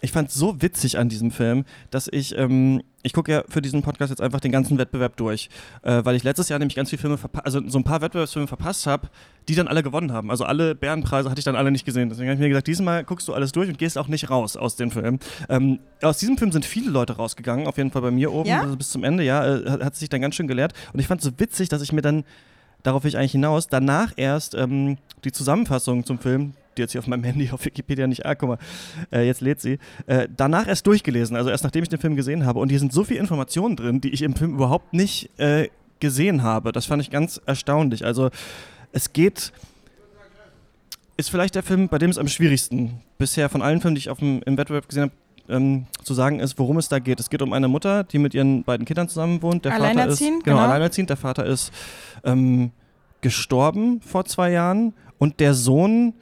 ich 0.04 0.12
fand 0.12 0.30
so 0.30 0.60
witzig 0.60 0.98
an 0.98 1.08
diesem 1.08 1.30
Film, 1.30 1.64
dass 1.90 2.08
ich, 2.12 2.36
ähm, 2.36 2.82
ich 3.02 3.12
gucke 3.12 3.32
ja 3.32 3.44
für 3.48 3.62
diesen 3.62 3.82
Podcast 3.82 4.10
jetzt 4.10 4.20
einfach 4.20 4.40
den 4.40 4.52
ganzen 4.52 4.78
Wettbewerb 4.78 5.16
durch, 5.16 5.48
äh, 5.82 6.04
weil 6.04 6.14
ich 6.14 6.22
letztes 6.22 6.48
Jahr 6.48 6.58
nämlich 6.58 6.76
ganz 6.76 6.90
viele 6.90 7.00
Filme, 7.00 7.18
also 7.42 7.66
so 7.66 7.78
ein 7.78 7.84
paar 7.84 8.02
Wettbewerbsfilme 8.02 8.46
verpasst 8.46 8.86
habe, 8.86 9.08
die 9.48 9.54
dann 9.54 9.66
alle 9.66 9.82
gewonnen 9.82 10.12
haben. 10.12 10.30
Also 10.30 10.44
alle 10.44 10.74
Bärenpreise 10.74 11.30
hatte 11.30 11.38
ich 11.38 11.44
dann 11.44 11.56
alle 11.56 11.70
nicht 11.70 11.84
gesehen. 11.84 12.10
Deswegen 12.10 12.28
habe 12.28 12.34
ich 12.34 12.40
mir 12.40 12.48
gesagt, 12.48 12.66
diesmal 12.66 13.02
guckst 13.04 13.26
du 13.28 13.34
alles 13.34 13.52
durch 13.52 13.68
und 13.68 13.78
gehst 13.78 13.96
auch 13.96 14.08
nicht 14.08 14.30
raus 14.30 14.56
aus 14.56 14.76
dem 14.76 14.90
Film. 14.90 15.18
Ähm, 15.48 15.78
aus 16.02 16.18
diesem 16.18 16.36
Film 16.36 16.52
sind 16.52 16.66
viele 16.66 16.90
Leute 16.90 17.14
rausgegangen, 17.14 17.66
auf 17.66 17.78
jeden 17.78 17.90
Fall 17.90 18.02
bei 18.02 18.10
mir 18.10 18.32
oben, 18.32 18.48
ja? 18.48 18.60
also 18.60 18.76
bis 18.76 18.90
zum 18.90 19.04
Ende, 19.04 19.24
ja, 19.24 19.56
äh, 19.56 19.70
hat, 19.70 19.82
hat 19.82 19.96
sich 19.96 20.10
dann 20.10 20.20
ganz 20.20 20.34
schön 20.34 20.48
gelehrt. 20.48 20.74
Und 20.92 21.00
ich 21.00 21.06
fand 21.06 21.20
es 21.20 21.26
so 21.26 21.32
witzig, 21.38 21.70
dass 21.70 21.82
ich 21.82 21.92
mir 21.92 22.02
dann 22.02 22.24
darauf 22.82 23.02
will 23.02 23.08
ich 23.08 23.16
eigentlich 23.16 23.32
hinaus, 23.32 23.66
danach 23.66 24.12
erst 24.16 24.54
ähm, 24.54 24.98
die 25.24 25.32
Zusammenfassung 25.32 26.04
zum 26.04 26.18
Film, 26.18 26.52
die 26.74 26.82
jetzt 26.82 26.92
hier 26.92 27.00
auf 27.00 27.06
meinem 27.06 27.24
Handy 27.24 27.50
auf 27.52 27.64
Wikipedia 27.64 28.06
nicht, 28.06 28.26
ah, 28.26 28.34
guck 28.34 28.50
mal, 28.50 28.58
äh, 29.12 29.26
jetzt 29.26 29.40
lädt 29.40 29.60
sie, 29.60 29.78
äh, 30.06 30.28
danach 30.34 30.66
erst 30.66 30.86
durchgelesen, 30.86 31.36
also 31.36 31.50
erst 31.50 31.64
nachdem 31.64 31.82
ich 31.82 31.88
den 31.88 32.00
Film 32.00 32.16
gesehen 32.16 32.46
habe. 32.46 32.60
Und 32.60 32.68
hier 32.68 32.78
sind 32.78 32.92
so 32.92 33.04
viele 33.04 33.20
Informationen 33.20 33.76
drin, 33.76 34.00
die 34.00 34.10
ich 34.10 34.22
im 34.22 34.34
Film 34.34 34.54
überhaupt 34.54 34.92
nicht 34.92 35.30
äh, 35.38 35.68
gesehen 36.00 36.42
habe. 36.42 36.72
Das 36.72 36.86
fand 36.86 37.02
ich 37.02 37.10
ganz 37.10 37.40
erstaunlich. 37.46 38.04
Also 38.04 38.30
es 38.92 39.12
geht, 39.12 39.52
ist 41.16 41.30
vielleicht 41.30 41.54
der 41.54 41.62
Film, 41.62 41.88
bei 41.88 41.98
dem 41.98 42.10
es 42.10 42.18
am 42.18 42.28
schwierigsten 42.28 43.00
bisher 43.18 43.48
von 43.48 43.62
allen 43.62 43.80
Filmen, 43.80 43.94
die 43.94 44.00
ich 44.00 44.10
auf 44.10 44.18
dem, 44.18 44.42
im 44.44 44.56
Wettbewerb 44.58 44.88
gesehen 44.88 45.04
habe, 45.04 45.12
ähm, 45.48 45.86
zu 46.02 46.14
sagen 46.14 46.40
ist, 46.40 46.58
worum 46.58 46.78
es 46.78 46.88
da 46.88 46.98
geht. 46.98 47.20
Es 47.20 47.30
geht 47.30 47.42
um 47.42 47.52
eine 47.52 47.68
Mutter, 47.68 48.04
die 48.04 48.18
mit 48.18 48.34
ihren 48.34 48.64
beiden 48.64 48.86
Kindern 48.86 49.08
zusammen 49.08 49.42
wohnt. 49.42 49.64
Der 49.64 49.74
alleinerziehend, 49.74 50.08
Vater 50.08 50.12
ist, 50.12 50.44
genau, 50.44 50.56
genau. 50.56 50.68
alleinerziehend. 50.68 51.10
Der 51.10 51.16
Vater 51.16 51.46
ist 51.46 51.72
ähm, 52.24 52.70
gestorben 53.20 54.00
vor 54.00 54.24
zwei 54.24 54.50
Jahren 54.50 54.94
und 55.18 55.40
der 55.40 55.54
Sohn 55.54 56.14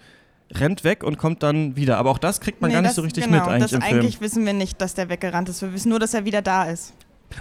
rennt 0.54 0.84
weg 0.84 1.04
und 1.04 1.18
kommt 1.18 1.42
dann 1.42 1.76
wieder. 1.76 1.98
Aber 1.98 2.10
auch 2.10 2.18
das 2.18 2.40
kriegt 2.40 2.60
man 2.60 2.68
nee, 2.68 2.74
gar 2.74 2.82
nicht 2.82 2.94
so 2.94 3.02
richtig 3.02 3.24
genau, 3.24 3.38
mit 3.38 3.48
eigentlich 3.48 3.70
das 3.70 3.72
im 3.72 3.82
Eigentlich 3.82 4.20
wissen 4.20 4.46
wir 4.46 4.52
nicht, 4.52 4.80
dass 4.80 4.94
der 4.94 5.08
weggerannt 5.08 5.48
ist. 5.48 5.62
Wir 5.62 5.72
wissen 5.72 5.88
nur, 5.88 5.98
dass 5.98 6.14
er 6.14 6.24
wieder 6.24 6.42
da 6.42 6.64
ist. 6.64 6.94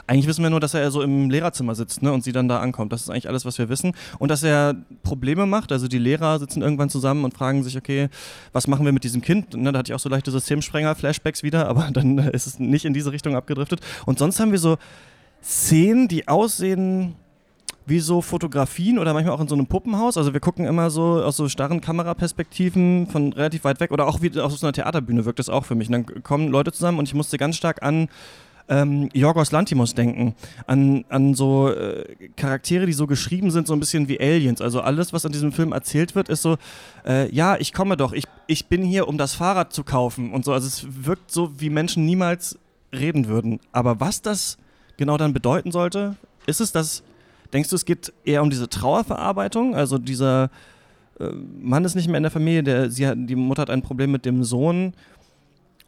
Eigentlich 0.07 0.27
wissen 0.27 0.43
wir 0.43 0.49
nur, 0.49 0.59
dass 0.59 0.73
er 0.73 0.89
so 0.91 1.01
im 1.01 1.29
Lehrerzimmer 1.29 1.75
sitzt 1.75 2.01
ne, 2.01 2.11
und 2.13 2.23
sie 2.23 2.31
dann 2.31 2.47
da 2.47 2.59
ankommt. 2.59 2.93
Das 2.93 3.01
ist 3.01 3.09
eigentlich 3.09 3.27
alles, 3.27 3.45
was 3.45 3.57
wir 3.57 3.69
wissen. 3.69 3.93
Und 4.19 4.29
dass 4.29 4.43
er 4.43 4.75
Probleme 5.03 5.45
macht. 5.45 5.71
Also 5.71 5.87
die 5.87 5.97
Lehrer 5.97 6.39
sitzen 6.39 6.61
irgendwann 6.61 6.89
zusammen 6.89 7.25
und 7.25 7.33
fragen 7.33 7.63
sich, 7.63 7.77
okay, 7.77 8.09
was 8.53 8.67
machen 8.67 8.85
wir 8.85 8.93
mit 8.93 9.03
diesem 9.03 9.21
Kind? 9.21 9.55
Ne, 9.55 9.71
da 9.71 9.79
hatte 9.79 9.91
ich 9.91 9.95
auch 9.95 9.99
so 9.99 10.09
leichte 10.09 10.31
Systemsprenger-Flashbacks 10.31 11.43
wieder, 11.43 11.67
aber 11.67 11.89
dann 11.93 12.17
ist 12.17 12.47
es 12.47 12.59
nicht 12.59 12.85
in 12.85 12.93
diese 12.93 13.11
Richtung 13.11 13.35
abgedriftet. 13.35 13.81
Und 14.05 14.19
sonst 14.19 14.39
haben 14.39 14.51
wir 14.51 14.59
so 14.59 14.77
Szenen, 15.43 16.07
die 16.07 16.27
aussehen 16.27 17.15
wie 17.85 17.99
so 17.99 18.21
Fotografien 18.21 18.99
oder 18.99 19.13
manchmal 19.13 19.35
auch 19.35 19.41
in 19.41 19.47
so 19.47 19.55
einem 19.55 19.67
Puppenhaus. 19.67 20.17
Also 20.17 20.33
wir 20.33 20.39
gucken 20.39 20.65
immer 20.65 20.89
so 20.89 21.23
aus 21.23 21.37
so 21.37 21.49
starren 21.49 21.81
Kameraperspektiven 21.81 23.07
von 23.07 23.33
relativ 23.33 23.63
weit 23.63 23.79
weg 23.79 23.91
oder 23.91 24.07
auch 24.07 24.21
wie 24.21 24.39
aus 24.39 24.59
so 24.59 24.65
einer 24.65 24.73
Theaterbühne 24.73 25.25
wirkt 25.25 25.39
das 25.39 25.49
auch 25.49 25.65
für 25.65 25.75
mich. 25.75 25.89
Und 25.89 25.93
dann 25.93 26.23
kommen 26.23 26.47
Leute 26.49 26.71
zusammen 26.71 26.99
und 26.99 27.07
ich 27.07 27.13
musste 27.13 27.37
ganz 27.37 27.57
stark 27.57 27.83
an 27.83 28.07
ähm, 28.69 29.09
Yorgos 29.13 29.51
Lantimos 29.51 29.93
denken, 29.93 30.35
an, 30.65 31.03
an 31.09 31.33
so 31.33 31.69
äh, 31.69 32.15
Charaktere, 32.37 32.85
die 32.85 32.93
so 32.93 33.05
geschrieben 33.05 33.51
sind, 33.51 33.67
so 33.67 33.73
ein 33.73 33.79
bisschen 33.79 34.07
wie 34.07 34.19
Aliens. 34.19 34.61
Also 34.61 34.81
alles, 34.81 35.11
was 35.11 35.25
in 35.25 35.31
diesem 35.31 35.51
Film 35.51 35.73
erzählt 35.73 36.15
wird, 36.15 36.29
ist 36.29 36.41
so, 36.41 36.57
äh, 37.05 37.29
ja, 37.33 37.57
ich 37.57 37.73
komme 37.73 37.97
doch, 37.97 38.13
ich, 38.13 38.25
ich 38.47 38.67
bin 38.67 38.83
hier, 38.83 39.07
um 39.07 39.17
das 39.17 39.33
Fahrrad 39.33 39.73
zu 39.73 39.83
kaufen 39.83 40.31
und 40.31 40.45
so. 40.45 40.53
Also 40.53 40.67
es 40.67 40.85
wirkt 41.05 41.31
so, 41.31 41.59
wie 41.59 41.69
Menschen 41.69 42.05
niemals 42.05 42.57
reden 42.93 43.27
würden. 43.27 43.59
Aber 43.71 43.99
was 43.99 44.21
das 44.21 44.57
genau 44.97 45.17
dann 45.17 45.33
bedeuten 45.33 45.71
sollte, 45.71 46.15
ist 46.45 46.61
es, 46.61 46.71
dass 46.71 47.03
Denkst 47.53 47.69
du, 47.69 47.75
es 47.75 47.85
geht 47.85 48.13
eher 48.23 48.41
um 48.41 48.49
diese 48.49 48.69
Trauerverarbeitung? 48.69 49.75
Also 49.75 49.97
dieser 49.97 50.49
äh, 51.19 51.29
Mann 51.59 51.85
ist 51.85 51.95
nicht 51.95 52.07
mehr 52.07 52.17
in 52.17 52.23
der 52.23 52.31
Familie, 52.31 52.63
der, 52.63 52.89
sie 52.89 53.07
hat, 53.07 53.17
die 53.19 53.35
Mutter 53.35 53.63
hat 53.63 53.69
ein 53.69 53.81
Problem 53.81 54.11
mit 54.11 54.25
dem 54.25 54.43
Sohn. 54.43 54.93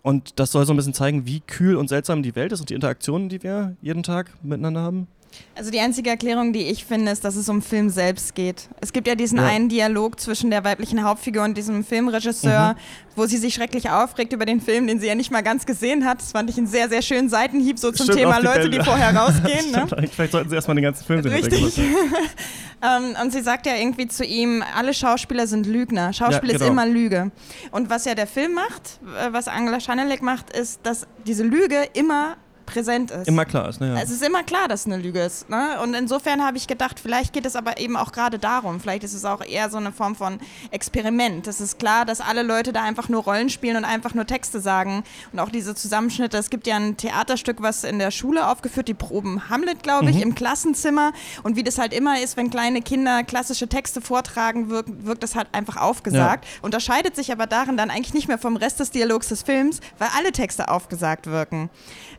Und 0.02 0.40
das 0.40 0.52
soll 0.52 0.66
so 0.66 0.74
ein 0.74 0.76
bisschen 0.76 0.94
zeigen, 0.94 1.26
wie 1.26 1.40
kühl 1.40 1.76
und 1.76 1.88
seltsam 1.88 2.24
die 2.24 2.36
Welt 2.36 2.52
ist 2.52 2.60
und 2.60 2.70
die 2.70 2.74
Interaktionen, 2.74 3.30
die 3.30 3.42
wir 3.42 3.78
jeden 3.82 4.04
Tag 4.04 4.32
miteinander 4.44 4.82
haben? 4.82 5.08
Also 5.56 5.70
die 5.70 5.80
einzige 5.80 6.10
Erklärung, 6.10 6.52
die 6.52 6.64
ich 6.64 6.84
finde, 6.84 7.12
ist, 7.12 7.24
dass 7.24 7.36
es 7.36 7.48
um 7.48 7.62
Film 7.62 7.90
selbst 7.92 8.34
geht. 8.34 8.70
Es 8.82 8.92
gibt 8.92 9.08
ja 9.08 9.14
diesen 9.14 9.38
ja. 9.38 9.46
einen 9.46 9.70
Dialog 9.70 10.20
zwischen 10.20 10.50
der 10.50 10.64
weiblichen 10.64 11.04
Hauptfigur 11.04 11.44
und 11.44 11.56
diesem 11.56 11.84
Filmregisseur, 11.84 12.74
mhm. 12.74 12.78
wo 13.16 13.28
sie 13.28 13.38
sich 13.38 13.54
schrecklich 13.54 13.92
aufregt 13.92 14.34
über 14.34 14.46
den 14.46 14.62
Film, 14.62 14.88
den 14.88 15.00
sie 15.00 15.06
ja 15.06 15.14
nicht 15.14 15.30
mal 15.30 15.44
ganz 15.44 15.68
gesehen 15.68 16.06
hat. 16.06 16.22
Das 16.22 16.32
fand 16.32 16.50
ich 16.50 16.58
einen 16.58 16.66
sehr, 16.66 16.90
sehr 16.90 17.04
schönen 17.04 17.30
Seitenhieb 17.30 17.78
so 17.78 17.92
zum 17.92 18.06
Stimmt, 18.06 18.20
Thema 18.20 18.40
die 18.40 18.46
Leute, 18.46 18.60
Bälle. 18.62 18.80
die 18.80 18.84
vorher 18.84 19.16
rausgehen. 19.16 19.72
ne? 19.72 20.08
Vielleicht 20.12 20.32
sollten 20.32 20.50
sie 20.50 20.56
erstmal 20.56 20.76
den 20.76 20.86
ganzen 20.86 21.06
Film 21.06 21.22
sehen. 21.22 21.34
Richtig. 21.34 21.78
ähm, 22.82 23.16
und 23.22 23.32
sie 23.32 23.42
sagt 23.42 23.68
ja 23.68 23.76
irgendwie 23.76 24.08
zu 24.08 24.26
ihm, 24.26 24.64
alle 24.76 24.96
Schauspieler 24.96 25.46
sind 25.46 25.68
Lügner. 25.68 26.14
Schauspiel 26.14 26.50
ja, 26.50 26.58
genau. 26.58 26.66
ist 26.66 26.72
immer 26.72 26.88
Lüge. 26.88 27.32
Und 27.70 27.92
was 27.92 28.06
ja 28.06 28.16
der 28.16 28.28
Film 28.28 28.56
macht, 28.56 29.00
äh, 29.22 29.32
was 29.32 29.48
Angela 29.48 29.80
Schanelek 29.80 30.24
macht, 30.24 30.50
ist, 30.50 30.80
dass 30.82 31.06
diese 31.28 31.44
Lüge 31.44 31.78
immer 31.94 32.38
präsent 32.66 33.12
ist. 33.12 33.28
Immer 33.28 33.46
klar 33.46 33.70
ist, 33.70 33.80
ne? 33.80 33.96
Ja. 33.96 34.02
Es 34.02 34.10
ist 34.10 34.24
immer 34.24 34.44
klar, 34.44 34.68
dass 34.68 34.82
es 34.82 34.86
eine 34.86 34.98
Lüge 34.98 35.22
ist. 35.22 35.50
Ne? 35.50 35.80
Und 35.82 35.94
insofern 35.94 36.44
habe 36.44 36.58
ich 36.58 36.68
gedacht, 36.68 37.00
vielleicht 37.00 37.34
geht 37.34 37.46
es 37.46 37.56
aber 37.56 37.80
eben 37.80 37.96
auch 37.96 38.12
gerade 38.12 38.40
darum. 38.40 38.80
Vielleicht 38.80 39.04
ist 39.04 39.14
es 39.14 39.26
auch 39.26 39.44
eher 39.44 39.70
so 39.70 39.78
eine 39.78 39.92
Form 39.92 40.16
von 40.16 40.40
Experiment. 40.72 41.48
Es 41.48 41.62
ist 41.62 41.80
klar, 41.80 42.06
dass 42.06 42.22
alle 42.22 42.44
Leute 42.44 42.74
da 42.74 42.84
einfach 42.84 43.10
nur 43.10 43.24
Rollen 43.24 43.50
spielen 43.50 43.78
und 43.78 43.86
einfach 43.86 44.14
nur 44.14 44.26
Texte 44.26 44.60
sagen. 44.60 45.04
Und 45.32 45.40
auch 45.40 45.50
diese 45.50 45.76
Zusammenschnitte. 45.76 46.38
Es 46.38 46.50
gibt 46.50 46.68
ja 46.68 46.76
ein 46.76 46.98
Theaterstück, 46.98 47.62
was 47.62 47.84
in 47.84 48.00
der 48.00 48.12
Schule 48.12 48.48
aufgeführt, 48.48 48.88
die 48.88 48.94
Proben 48.94 49.50
Hamlet, 49.50 49.84
glaube 49.84 50.10
ich, 50.10 50.18
mhm. 50.18 50.24
im 50.24 50.36
Klassenzimmer. 50.36 51.14
Und 51.44 51.56
wie 51.56 51.64
das 51.64 51.78
halt 51.78 51.94
immer 51.94 52.22
ist, 52.22 52.38
wenn 52.38 52.50
kleine 52.50 52.82
Kinder 52.82 53.24
klassische 53.24 53.68
Texte 53.68 54.02
vortragen, 54.02 54.70
wirkt, 54.70 55.06
wirkt 55.06 55.24
das 55.24 55.36
halt 55.36 55.48
einfach 55.52 55.78
aufgesagt. 55.78 56.46
Ja. 56.46 56.52
Unterscheidet 56.62 57.16
sich 57.16 57.32
aber 57.32 57.48
darin 57.48 57.78
dann 57.78 57.90
eigentlich 57.90 58.14
nicht 58.14 58.28
mehr 58.28 58.38
vom 58.38 58.56
Rest 58.56 58.80
des 58.80 58.92
Dialogs 58.92 59.30
des 59.30 59.44
Films, 59.44 59.80
weil 59.98 60.10
alle 60.18 60.32
Texte 60.32 60.70
aufgesagt 60.70 61.28
wirken. 61.28 61.70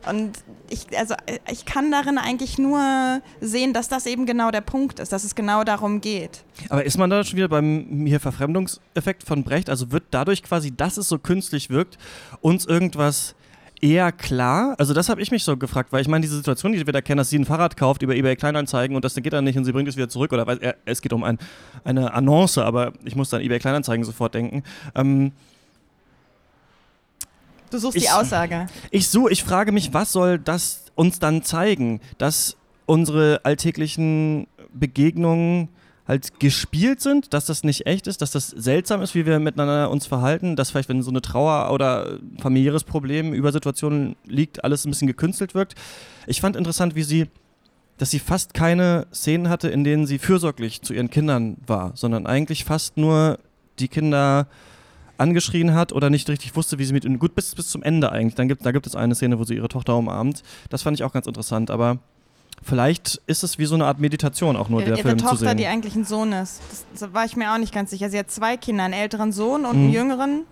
Und 0.07 0.34
ich, 0.69 0.97
also 0.97 1.15
ich 1.51 1.65
kann 1.65 1.91
darin 1.91 2.17
eigentlich 2.17 2.57
nur 2.57 3.21
sehen, 3.41 3.73
dass 3.73 3.87
das 3.87 4.05
eben 4.05 4.25
genau 4.25 4.51
der 4.51 4.61
Punkt 4.61 4.99
ist, 4.99 5.11
dass 5.11 5.23
es 5.23 5.35
genau 5.35 5.63
darum 5.63 6.01
geht. 6.01 6.43
Aber 6.69 6.83
ist 6.83 6.97
man 6.97 7.09
da 7.09 7.23
schon 7.23 7.37
wieder 7.37 7.49
beim 7.49 8.05
hier 8.05 8.19
Verfremdungseffekt 8.19 9.23
von 9.23 9.43
Brecht? 9.43 9.69
Also 9.69 9.91
wird 9.91 10.05
dadurch 10.11 10.43
quasi, 10.43 10.75
dass 10.75 10.97
es 10.97 11.07
so 11.07 11.19
künstlich 11.19 11.69
wirkt, 11.69 11.97
uns 12.41 12.65
irgendwas 12.65 13.35
eher 13.81 14.11
klar? 14.11 14.75
Also 14.77 14.93
das 14.93 15.09
habe 15.09 15.21
ich 15.21 15.31
mich 15.31 15.43
so 15.43 15.57
gefragt, 15.57 15.91
weil 15.91 16.01
ich 16.01 16.07
meine, 16.07 16.21
diese 16.21 16.37
Situation, 16.37 16.71
die 16.71 16.85
wir 16.85 16.93
da 16.93 17.01
kennen, 17.01 17.17
dass 17.17 17.29
sie 17.29 17.39
ein 17.39 17.45
Fahrrad 17.45 17.77
kauft 17.77 18.01
über 18.01 18.15
eBay 18.15 18.35
Kleinanzeigen 18.35 18.95
und 18.95 19.05
das 19.05 19.15
geht 19.15 19.33
dann 19.33 19.43
nicht 19.43 19.57
und 19.57 19.65
sie 19.65 19.71
bringt 19.71 19.87
es 19.87 19.95
wieder 19.95 20.09
zurück 20.09 20.33
oder 20.33 20.45
es 20.85 21.01
geht 21.01 21.13
um 21.13 21.23
ein, 21.23 21.37
eine 21.83 22.13
Annonce, 22.13 22.59
aber 22.59 22.93
ich 23.03 23.15
muss 23.15 23.29
dann 23.29 23.41
eBay 23.41 23.59
Kleinanzeigen 23.59 24.03
sofort 24.03 24.33
denken. 24.33 24.63
Ähm, 24.95 25.31
Du 27.69 27.77
suchst 27.77 27.97
ich, 27.97 28.03
die 28.03 28.09
Aussage. 28.09 28.67
Ich 28.91 29.07
suche, 29.07 29.31
ich 29.31 29.43
frage 29.43 29.71
mich, 29.71 29.93
was 29.93 30.11
soll 30.11 30.39
das 30.39 30.85
uns 30.95 31.19
dann 31.19 31.43
zeigen, 31.43 32.01
dass 32.17 32.57
unsere 32.85 33.41
alltäglichen 33.43 34.47
Begegnungen 34.73 35.69
halt 36.07 36.39
gespielt 36.39 37.01
sind, 37.01 37.33
dass 37.33 37.47
das 37.47 37.63
nicht 37.63 37.87
echt 37.87 38.07
ist, 38.07 38.21
dass 38.21 38.31
das 38.31 38.49
seltsam 38.49 39.01
ist, 39.01 39.15
wie 39.15 39.25
wir 39.25 39.39
miteinander 39.39 39.89
uns 39.89 40.05
verhalten, 40.05 40.55
dass 40.55 40.69
vielleicht, 40.69 40.89
wenn 40.89 41.01
so 41.01 41.09
eine 41.09 41.21
Trauer 41.21 41.71
oder 41.73 42.19
familiäres 42.39 42.83
Problem 42.83 43.33
über 43.33 43.51
Situationen 43.51 44.15
liegt, 44.25 44.63
alles 44.63 44.85
ein 44.85 44.91
bisschen 44.91 45.07
gekünstelt 45.07 45.55
wirkt. 45.55 45.73
Ich 46.27 46.41
fand 46.41 46.55
interessant, 46.55 46.95
wie 46.95 47.03
sie, 47.03 47.27
dass 47.97 48.11
sie 48.11 48.19
fast 48.19 48.53
keine 48.53 49.07
Szenen 49.11 49.49
hatte, 49.49 49.69
in 49.69 49.83
denen 49.83 50.05
sie 50.05 50.19
fürsorglich 50.19 50.83
zu 50.83 50.93
ihren 50.93 51.09
Kindern 51.09 51.57
war, 51.65 51.93
sondern 51.95 52.27
eigentlich 52.27 52.65
fast 52.65 52.97
nur 52.97 53.39
die 53.79 53.87
Kinder 53.87 54.47
angeschrien 55.17 55.73
hat 55.73 55.93
oder 55.93 56.09
nicht 56.09 56.29
richtig 56.29 56.55
wusste, 56.55 56.79
wie 56.79 56.85
sie 56.85 56.93
mit 56.93 57.05
ihm. 57.05 57.19
Gut, 57.19 57.35
bis, 57.35 57.55
bis 57.55 57.69
zum 57.69 57.83
Ende 57.83 58.11
eigentlich. 58.11 58.35
Dann 58.35 58.47
gibt, 58.47 58.65
da 58.65 58.71
gibt 58.71 58.87
es 58.87 58.95
eine 58.95 59.15
Szene, 59.15 59.39
wo 59.39 59.43
sie 59.43 59.55
ihre 59.55 59.67
Tochter 59.67 59.95
umarmt. 59.95 60.43
Das 60.69 60.83
fand 60.83 60.97
ich 60.97 61.03
auch 61.03 61.13
ganz 61.13 61.27
interessant, 61.27 61.71
aber. 61.71 61.99
Vielleicht 62.63 63.21
ist 63.27 63.43
es 63.43 63.59
wie 63.59 63.65
so 63.65 63.75
eine 63.75 63.85
Art 63.85 63.99
Meditation 63.99 64.55
auch 64.55 64.69
nur, 64.69 64.79
ihre, 64.79 64.93
der 64.93 65.03
Film 65.03 65.17
Tochter, 65.17 65.37
zu 65.37 65.45
sehen. 65.45 65.57
die 65.57 65.67
eigentlich 65.67 65.95
ein 65.95 66.05
Sohn 66.05 66.31
ist. 66.31 66.61
Das, 66.93 67.13
war 67.13 67.25
ich 67.25 67.35
mir 67.35 67.53
auch 67.53 67.57
nicht 67.57 67.73
ganz 67.73 67.91
sicher. 67.91 68.09
Sie 68.09 68.17
hat 68.17 68.31
zwei 68.31 68.55
Kinder, 68.55 68.85
einen 68.85 68.93
älteren 68.93 69.33
Sohn 69.33 69.65
und 69.65 69.75
einen 69.75 69.87
mhm. 69.87 69.93
jüngeren 69.93 70.45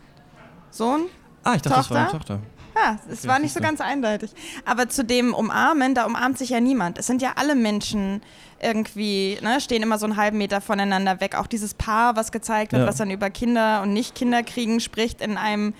Sohn. 0.70 1.06
Ah, 1.44 1.56
ich 1.56 1.62
dachte, 1.62 1.78
Tochter. 1.78 1.80
das 1.80 1.90
war 1.92 2.02
eine 2.02 2.12
Tochter. 2.12 2.40
Ja, 2.76 3.00
es 3.10 3.28
war 3.28 3.40
nicht 3.40 3.54
so 3.54 3.62
ganz 3.62 3.82
eindeutig. 3.82 4.32
Aber 4.66 4.90
zu 4.90 5.04
dem 5.04 5.34
Umarmen, 5.34 5.96
da 5.96 6.06
umarmt 6.06 6.38
sich 6.38 6.50
ja 6.50 6.60
niemand. 6.60 6.98
Es 6.98 7.08
sind 7.08 7.22
ja 7.22 7.34
alle 7.36 7.56
Menschen 7.56 8.22
irgendwie, 8.64 9.38
ne, 9.42 9.60
stehen 9.62 9.84
immer 9.84 9.98
so 9.98 10.06
einen 10.06 10.18
halben 10.18 10.38
Meter 10.38 10.62
voneinander 10.62 11.20
weg. 11.20 11.36
Auch 11.36 11.48
dieses 11.48 11.74
Paar, 11.74 12.16
was 12.16 12.32
gezeigt 12.32 12.72
wird, 12.72 12.82
ja. 12.82 12.88
was 12.88 12.98
dann 12.98 13.12
über 13.12 13.30
Kinder 13.30 13.82
und 13.82 13.94
Nicht-Kinderkriegen 13.94 14.80
spricht, 14.80 15.22
in 15.22 15.38
einem 15.38 15.74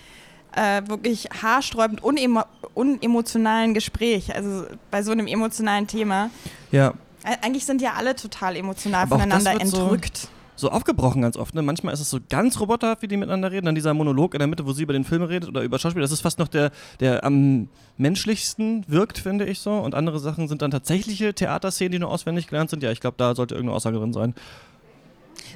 äh, 0.56 0.82
wirklich 0.88 1.30
haarsträubend 1.42 2.04
unemo 2.04 2.44
unemotionalen 2.74 3.74
Gespräch. 3.74 4.34
Also 4.36 4.66
bei 4.90 5.04
so 5.04 5.12
einem 5.12 5.28
emotionalen 5.28 5.88
Thema. 5.88 6.30
Ja. 6.72 6.94
Eigentlich 7.42 7.66
sind 7.66 7.82
ja 7.82 7.94
alle 7.94 8.16
total 8.16 8.56
emotional 8.56 9.04
Aber 9.04 9.20
voneinander 9.20 9.52
entrückt. 9.52 10.18
So 10.18 10.28
so 10.56 10.70
aufgebrochen 10.70 11.22
ganz 11.22 11.38
oft. 11.38 11.56
Ne? 11.56 11.62
Manchmal 11.62 11.94
ist 11.94 12.00
es 12.00 12.10
so 12.10 12.20
ganz 12.30 12.60
roboterhaft, 12.60 13.02
wie 13.02 13.08
die 13.08 13.18
miteinander 13.18 13.52
reden. 13.52 13.66
Dann 13.66 13.76
dieser 13.76 13.94
Monolog 13.94 14.34
in 14.34 14.40
der 14.40 14.48
Mitte, 14.48 14.66
wo 14.66 14.74
sie 14.74 14.84
über 14.84 14.94
den 14.94 15.04
Film 15.04 15.24
redet 15.24 15.50
oder 15.50 15.64
über 15.64 15.80
Schauspiel. 15.80 16.02
Das 16.02 16.12
ist 16.12 16.22
fast 16.22 16.40
noch 16.40 16.48
der, 16.48 16.72
der 17.00 17.24
am 17.24 17.70
menschlichsten 17.98 18.86
wirkt, 18.88 19.18
finde 19.18 19.46
ich 19.46 19.60
so. 19.60 19.72
Und 19.72 19.96
andere 19.96 20.20
Sachen 20.20 20.48
sind 20.48 20.62
dann 20.62 20.72
tatsächliche 20.72 21.34
Theaterszenen, 21.34 21.92
die 21.92 22.00
nur 22.00 22.10
auswendig 22.10 22.48
gelernt 22.48 22.70
sind. 22.70 22.84
Ja, 22.84 22.92
ich 22.92 23.00
glaube, 23.00 23.16
da 23.18 23.36
sollte 23.36 23.56
irgendeine 23.56 23.76
Aussage 23.76 23.98
drin 23.98 24.14
sein. 24.14 24.34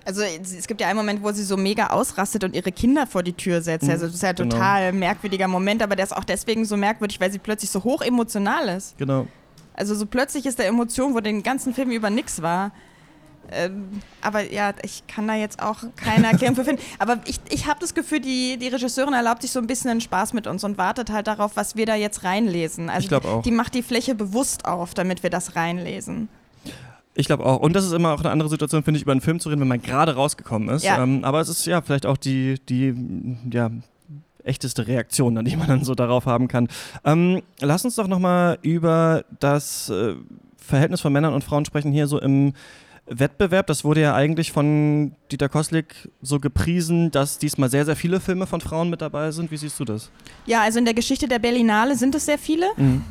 Also 0.06 0.22
es 0.22 0.68
gibt 0.68 0.80
ja 0.82 0.88
einen 0.88 0.98
Moment, 0.98 1.22
wo 1.22 1.32
sie 1.32 1.44
so 1.44 1.58
mega 1.58 1.88
ausrastet 1.88 2.44
und 2.44 2.56
ihre 2.56 2.72
Kinder 2.72 3.08
vor 3.08 3.24
die 3.24 3.34
Tür 3.34 3.62
setzt. 3.62 3.86
Mhm, 3.86 3.92
also 3.92 4.06
das 4.06 4.16
ist 4.16 4.24
ja 4.24 4.30
ein 4.30 4.36
genau. 4.36 4.56
total 4.56 4.94
merkwürdiger 4.94 5.48
Moment, 5.48 5.82
aber 5.84 5.96
der 5.96 6.06
ist 6.06 6.16
auch 6.16 6.24
deswegen 6.24 6.66
so 6.66 6.78
merkwürdig, 6.78 7.20
weil 7.20 7.32
sie 7.32 7.40
plötzlich 7.40 7.70
so 7.70 7.84
hoch 7.84 8.02
emotional 8.02 8.70
ist. 8.70 8.98
Genau. 8.98 9.28
Also 9.74 9.96
so 9.96 10.06
plötzlich 10.06 10.46
ist 10.46 10.60
der 10.60 10.68
Emotion, 10.68 11.14
wo 11.14 11.20
den 11.20 11.44
ganzen 11.44 11.74
Film 11.74 11.92
über 11.92 12.10
nichts 12.10 12.42
war. 12.42 12.72
Ähm, 13.52 14.02
aber 14.22 14.52
ja, 14.52 14.74
ich 14.84 15.08
kann 15.08 15.28
da 15.28 15.36
jetzt 15.36 15.62
auch 15.62 15.78
keine 15.96 16.28
Erklärung 16.28 16.56
für 16.56 16.66
finden. 16.66 16.82
Aber 17.00 17.20
ich, 17.26 17.40
ich 17.50 17.68
habe 17.68 17.80
das 17.80 17.94
Gefühl, 17.94 18.20
die, 18.20 18.58
die 18.58 18.68
Regisseurin 18.68 19.14
erlaubt 19.14 19.42
sich 19.42 19.52
so 19.52 19.60
ein 19.60 19.68
bisschen 19.68 19.90
einen 19.90 20.02
Spaß 20.02 20.34
mit 20.34 20.48
uns 20.48 20.64
und 20.64 20.78
wartet 20.78 21.12
halt 21.12 21.28
darauf, 21.28 21.56
was 21.56 21.76
wir 21.76 21.86
da 21.86 21.96
jetzt 21.96 22.24
reinlesen. 22.24 22.90
Also 22.90 23.06
ich 23.06 23.10
glaube 23.10 23.28
auch. 23.28 23.42
Die 23.44 23.52
macht 23.52 23.74
die 23.74 23.84
Fläche 23.84 24.16
bewusst 24.16 24.66
auf, 24.66 24.94
damit 24.94 25.24
wir 25.24 25.30
das 25.30 25.56
reinlesen. 25.56 26.30
Ich 27.16 27.26
glaube 27.26 27.46
auch. 27.46 27.60
Und 27.60 27.74
das 27.74 27.86
ist 27.86 27.94
immer 27.94 28.14
auch 28.14 28.20
eine 28.20 28.30
andere 28.30 28.50
Situation, 28.50 28.84
finde 28.84 28.98
ich, 28.98 29.04
über 29.04 29.12
einen 29.12 29.22
Film 29.22 29.40
zu 29.40 29.50
reden, 29.50 29.62
wenn 29.62 29.68
man 29.68 29.82
gerade 29.82 30.16
rausgekommen 30.16 30.70
ist. 30.70 30.84
Ja. 30.84 31.02
Ähm, 31.02 31.24
aber 31.24 31.40
es 31.40 31.50
ist 31.50 31.66
ja 31.66 31.82
vielleicht 31.82 32.06
auch 32.06 32.18
die, 32.18 32.60
die 32.70 32.94
ja, 33.52 33.72
echteste 34.44 34.88
Reaktion, 34.88 35.44
die 35.44 35.56
man 35.56 35.68
dann 35.68 35.84
so 35.84 35.96
darauf 35.96 36.26
haben 36.26 36.48
kann. 36.48 36.68
Ähm, 37.04 37.42
lass 37.60 37.86
uns 37.86 37.96
doch 37.96 38.08
nochmal 38.08 38.60
über 38.62 39.26
das 39.40 39.90
äh, 39.90 40.16
Verhältnis 40.58 41.02
von 41.02 41.14
Männern 41.14 41.34
und 41.34 41.44
Frauen 41.44 41.66
sprechen, 41.66 41.92
hier 41.92 42.08
so 42.08 42.20
im 42.20 42.54
Wettbewerb. 43.08 43.68
Das 43.68 43.84
wurde 43.84 44.02
ja 44.02 44.16
eigentlich 44.16 44.52
von 44.52 45.14
Dieter 45.32 45.50
Koslik 45.50 46.10
so 46.22 46.40
gepriesen, 46.40 47.12
dass 47.12 47.38
diesmal 47.38 47.70
sehr, 47.70 47.86
sehr 47.86 47.96
viele 47.96 48.20
Filme 48.20 48.48
von 48.48 48.62
Frauen 48.62 48.90
mit 48.90 49.02
dabei 49.02 49.32
sind. 49.32 49.52
Wie 49.52 49.58
siehst 49.58 49.80
du 49.80 49.86
das? 49.86 50.10
Ja, 50.46 50.62
also 50.62 50.80
in 50.80 50.86
der 50.86 50.94
Geschichte 50.94 51.28
der 51.28 51.40
Berlinale 51.40 51.96
sind 51.96 52.16
es 52.16 52.26
sehr 52.26 52.38
viele. 52.38 52.68
Mhm. 52.78 53.04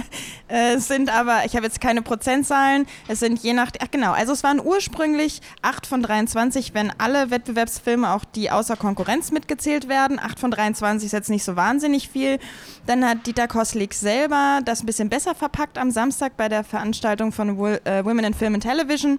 es 0.48 0.88
sind 0.88 1.10
aber, 1.10 1.44
ich 1.44 1.54
habe 1.56 1.66
jetzt 1.66 1.80
keine 1.80 2.02
Prozentzahlen, 2.02 2.86
es 3.06 3.20
sind 3.20 3.42
je 3.42 3.52
nach, 3.52 3.70
ach 3.80 3.90
genau, 3.90 4.12
also 4.12 4.32
es 4.32 4.42
waren 4.42 4.60
ursprünglich 4.60 5.40
8 5.62 5.86
von 5.86 6.02
23, 6.02 6.74
wenn 6.74 6.90
alle 6.98 7.30
Wettbewerbsfilme, 7.30 8.10
auch 8.10 8.24
die 8.24 8.50
außer 8.50 8.76
Konkurrenz 8.76 9.30
mitgezählt 9.30 9.88
werden. 9.88 10.18
8 10.18 10.40
von 10.40 10.50
23 10.50 11.06
ist 11.06 11.12
jetzt 11.12 11.30
nicht 11.30 11.44
so 11.44 11.56
wahnsinnig 11.56 12.08
viel. 12.08 12.38
Dann 12.86 13.04
hat 13.04 13.26
Dieter 13.26 13.48
Koslik 13.48 13.94
selber 13.94 14.60
das 14.64 14.82
ein 14.82 14.86
bisschen 14.86 15.10
besser 15.10 15.34
verpackt 15.34 15.76
am 15.76 15.90
Samstag 15.90 16.36
bei 16.36 16.48
der 16.48 16.64
Veranstaltung 16.64 17.32
von 17.32 17.50
äh, 17.58 18.04
Women 18.04 18.24
in 18.24 18.34
Film 18.34 18.54
and 18.54 18.62
Television 18.62 19.18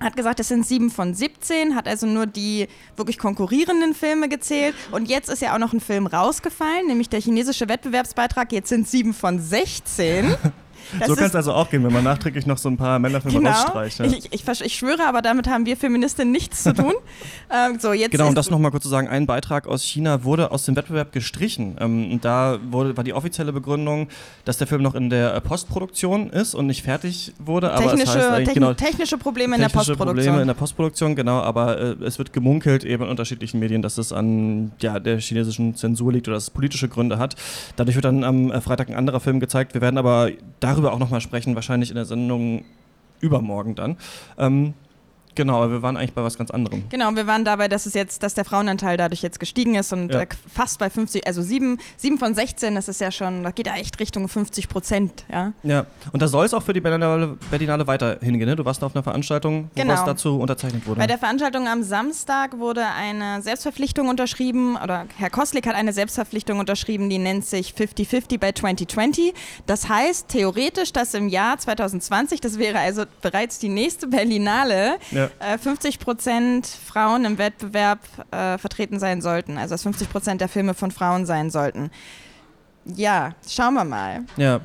hat 0.00 0.16
gesagt, 0.16 0.40
es 0.40 0.48
sind 0.48 0.66
sieben 0.66 0.90
von 0.90 1.14
17, 1.14 1.74
hat 1.74 1.88
also 1.88 2.06
nur 2.06 2.26
die 2.26 2.68
wirklich 2.96 3.18
konkurrierenden 3.18 3.94
Filme 3.94 4.28
gezählt. 4.28 4.74
Und 4.90 5.08
jetzt 5.08 5.28
ist 5.28 5.42
ja 5.42 5.54
auch 5.54 5.58
noch 5.58 5.72
ein 5.72 5.80
Film 5.80 6.06
rausgefallen, 6.06 6.86
nämlich 6.86 7.08
der 7.08 7.20
chinesische 7.20 7.68
Wettbewerbsbeitrag. 7.68 8.52
Jetzt 8.52 8.68
sind 8.68 8.88
sieben 8.88 9.14
von 9.14 9.40
16. 9.40 10.34
Das 10.98 11.08
so 11.08 11.16
kann 11.16 11.26
es 11.26 11.34
also 11.34 11.52
auch 11.52 11.70
gehen, 11.70 11.84
wenn 11.84 11.92
man 11.92 12.04
nachträglich 12.04 12.46
noch 12.46 12.58
so 12.58 12.68
ein 12.68 12.76
paar 12.76 12.98
Männerfilme 12.98 13.38
genau. 13.38 13.50
rausstreicht. 13.50 13.98
Ja. 13.98 14.04
Ich, 14.06 14.32
ich, 14.32 14.46
ich, 14.46 14.74
schwöre, 14.74 15.06
aber 15.06 15.22
damit 15.22 15.48
haben 15.48 15.66
wir 15.66 15.76
Feministinnen 15.76 16.32
nichts 16.32 16.62
zu 16.62 16.72
tun. 16.72 16.94
ähm, 17.50 17.78
so, 17.78 17.92
jetzt 17.92 18.12
genau, 18.12 18.28
und 18.28 18.36
das 18.36 18.50
nochmal 18.50 18.70
kurz 18.70 18.84
zu 18.84 18.88
sagen, 18.88 19.08
ein 19.08 19.26
Beitrag 19.26 19.66
aus 19.66 19.82
China 19.82 20.24
wurde 20.24 20.50
aus 20.50 20.64
dem 20.64 20.76
Wettbewerb 20.76 21.12
gestrichen. 21.12 21.76
Ähm, 21.80 22.12
und 22.12 22.24
da 22.24 22.58
wurde, 22.70 22.96
war 22.96 23.04
die 23.04 23.12
offizielle 23.12 23.52
Begründung, 23.52 24.08
dass 24.44 24.58
der 24.58 24.66
Film 24.66 24.82
noch 24.82 24.94
in 24.94 25.10
der 25.10 25.40
Postproduktion 25.40 26.30
ist 26.30 26.54
und 26.54 26.66
nicht 26.66 26.82
fertig 26.82 27.32
wurde. 27.38 27.74
Technische, 27.76 28.18
es 28.18 28.30
heißt 28.30 28.44
techn 28.44 28.54
genau, 28.54 28.74
technische 28.74 29.18
Probleme 29.18 29.56
in 29.56 29.62
der 29.62 29.68
Postproduktion. 29.68 30.16
Probleme 30.16 30.40
in 30.40 30.46
der 30.46 30.54
Postproduktion, 30.54 31.16
genau, 31.16 31.40
aber 31.40 31.78
äh, 31.78 31.96
es 32.04 32.18
wird 32.18 32.32
gemunkelt 32.32 32.84
eben 32.84 33.04
in 33.04 33.08
unterschiedlichen 33.08 33.58
Medien, 33.60 33.82
dass 33.82 33.98
es 33.98 34.12
an 34.12 34.72
ja, 34.80 34.98
der 34.98 35.18
chinesischen 35.18 35.74
Zensur 35.74 36.12
liegt 36.12 36.28
oder 36.28 36.36
dass 36.36 36.44
es 36.44 36.50
politische 36.50 36.88
Gründe 36.88 37.18
hat. 37.18 37.36
Dadurch 37.76 37.96
wird 37.96 38.04
dann 38.04 38.24
am 38.24 38.50
äh, 38.50 38.60
Freitag 38.60 38.88
ein 38.88 38.96
anderer 38.96 39.20
Film 39.20 39.40
gezeigt. 39.40 39.74
Wir 39.74 39.80
werden 39.80 39.98
aber 39.98 40.30
darüber 40.74 40.92
auch 40.92 40.98
nochmal 40.98 41.20
sprechen, 41.20 41.54
wahrscheinlich 41.54 41.90
in 41.90 41.96
der 41.96 42.04
Sendung 42.04 42.64
übermorgen 43.20 43.74
dann. 43.74 43.96
Ähm, 44.38 44.74
Genau, 45.34 45.56
aber 45.56 45.72
wir 45.72 45.82
waren 45.82 45.96
eigentlich 45.96 46.12
bei 46.12 46.22
was 46.22 46.38
ganz 46.38 46.50
anderem. 46.50 46.84
Genau, 46.90 47.14
wir 47.14 47.26
waren 47.26 47.44
dabei, 47.44 47.68
dass 47.68 47.86
es 47.86 47.94
jetzt, 47.94 48.22
dass 48.22 48.34
der 48.34 48.44
Frauenanteil 48.44 48.96
dadurch 48.96 49.22
jetzt 49.22 49.40
gestiegen 49.40 49.74
ist 49.74 49.92
und 49.92 50.12
ja. 50.12 50.20
äh, 50.20 50.26
fast 50.52 50.78
bei 50.78 50.90
50, 50.90 51.26
also 51.26 51.42
7, 51.42 51.78
7 51.96 52.18
von 52.18 52.34
16, 52.34 52.74
das 52.74 52.88
ist 52.88 53.00
ja 53.00 53.10
schon, 53.10 53.42
da 53.42 53.50
geht 53.50 53.66
ja 53.66 53.74
echt 53.74 53.98
Richtung 53.98 54.28
50 54.28 54.68
Prozent, 54.68 55.24
ja. 55.30 55.52
Ja, 55.62 55.86
und 56.12 56.22
da 56.22 56.28
soll 56.28 56.46
es 56.46 56.54
auch 56.54 56.62
für 56.62 56.72
die 56.72 56.80
Berlinale, 56.80 57.36
Berlinale 57.50 57.86
weiter 57.86 58.18
hingehen, 58.20 58.48
ne? 58.48 58.56
Du 58.56 58.64
warst 58.64 58.82
auf 58.84 58.94
einer 58.94 59.02
Veranstaltung, 59.02 59.70
wo 59.74 59.80
genau. 59.80 59.94
was 59.94 60.04
dazu 60.04 60.38
unterzeichnet 60.38 60.86
wurde. 60.86 61.00
Bei 61.00 61.06
der 61.06 61.18
Veranstaltung 61.18 61.66
am 61.66 61.82
Samstag 61.82 62.58
wurde 62.58 62.84
eine 62.86 63.42
Selbstverpflichtung 63.42 64.08
unterschrieben, 64.08 64.76
oder 64.76 65.06
Herr 65.16 65.30
Koslik 65.30 65.66
hat 65.66 65.74
eine 65.74 65.92
Selbstverpflichtung 65.92 66.58
unterschrieben, 66.58 67.10
die 67.10 67.18
nennt 67.18 67.44
sich 67.44 67.74
50-50 67.76 68.38
bei 68.38 68.52
2020. 68.52 69.34
Das 69.66 69.88
heißt 69.88 70.28
theoretisch, 70.28 70.92
dass 70.92 71.14
im 71.14 71.28
Jahr 71.28 71.58
2020, 71.58 72.40
das 72.40 72.58
wäre 72.58 72.78
also 72.78 73.04
bereits 73.20 73.58
die 73.58 73.68
nächste 73.68 74.06
Berlinale, 74.06 74.96
ja 75.10 75.23
äh, 75.38 75.58
50 75.58 75.98
Prozent 75.98 76.66
Frauen 76.66 77.24
im 77.24 77.38
Wettbewerb 77.38 78.00
äh, 78.30 78.58
vertreten 78.58 78.98
sein 78.98 79.20
sollten. 79.20 79.58
Also 79.58 79.74
dass 79.74 79.82
50 79.82 80.10
Prozent 80.10 80.40
der 80.40 80.48
Filme 80.48 80.74
von 80.74 80.90
Frauen 80.90 81.26
sein 81.26 81.50
sollten. 81.50 81.90
Ja, 82.84 83.34
schauen 83.48 83.74
wir 83.74 83.84
mal. 83.84 84.24
Ja. 84.36 84.60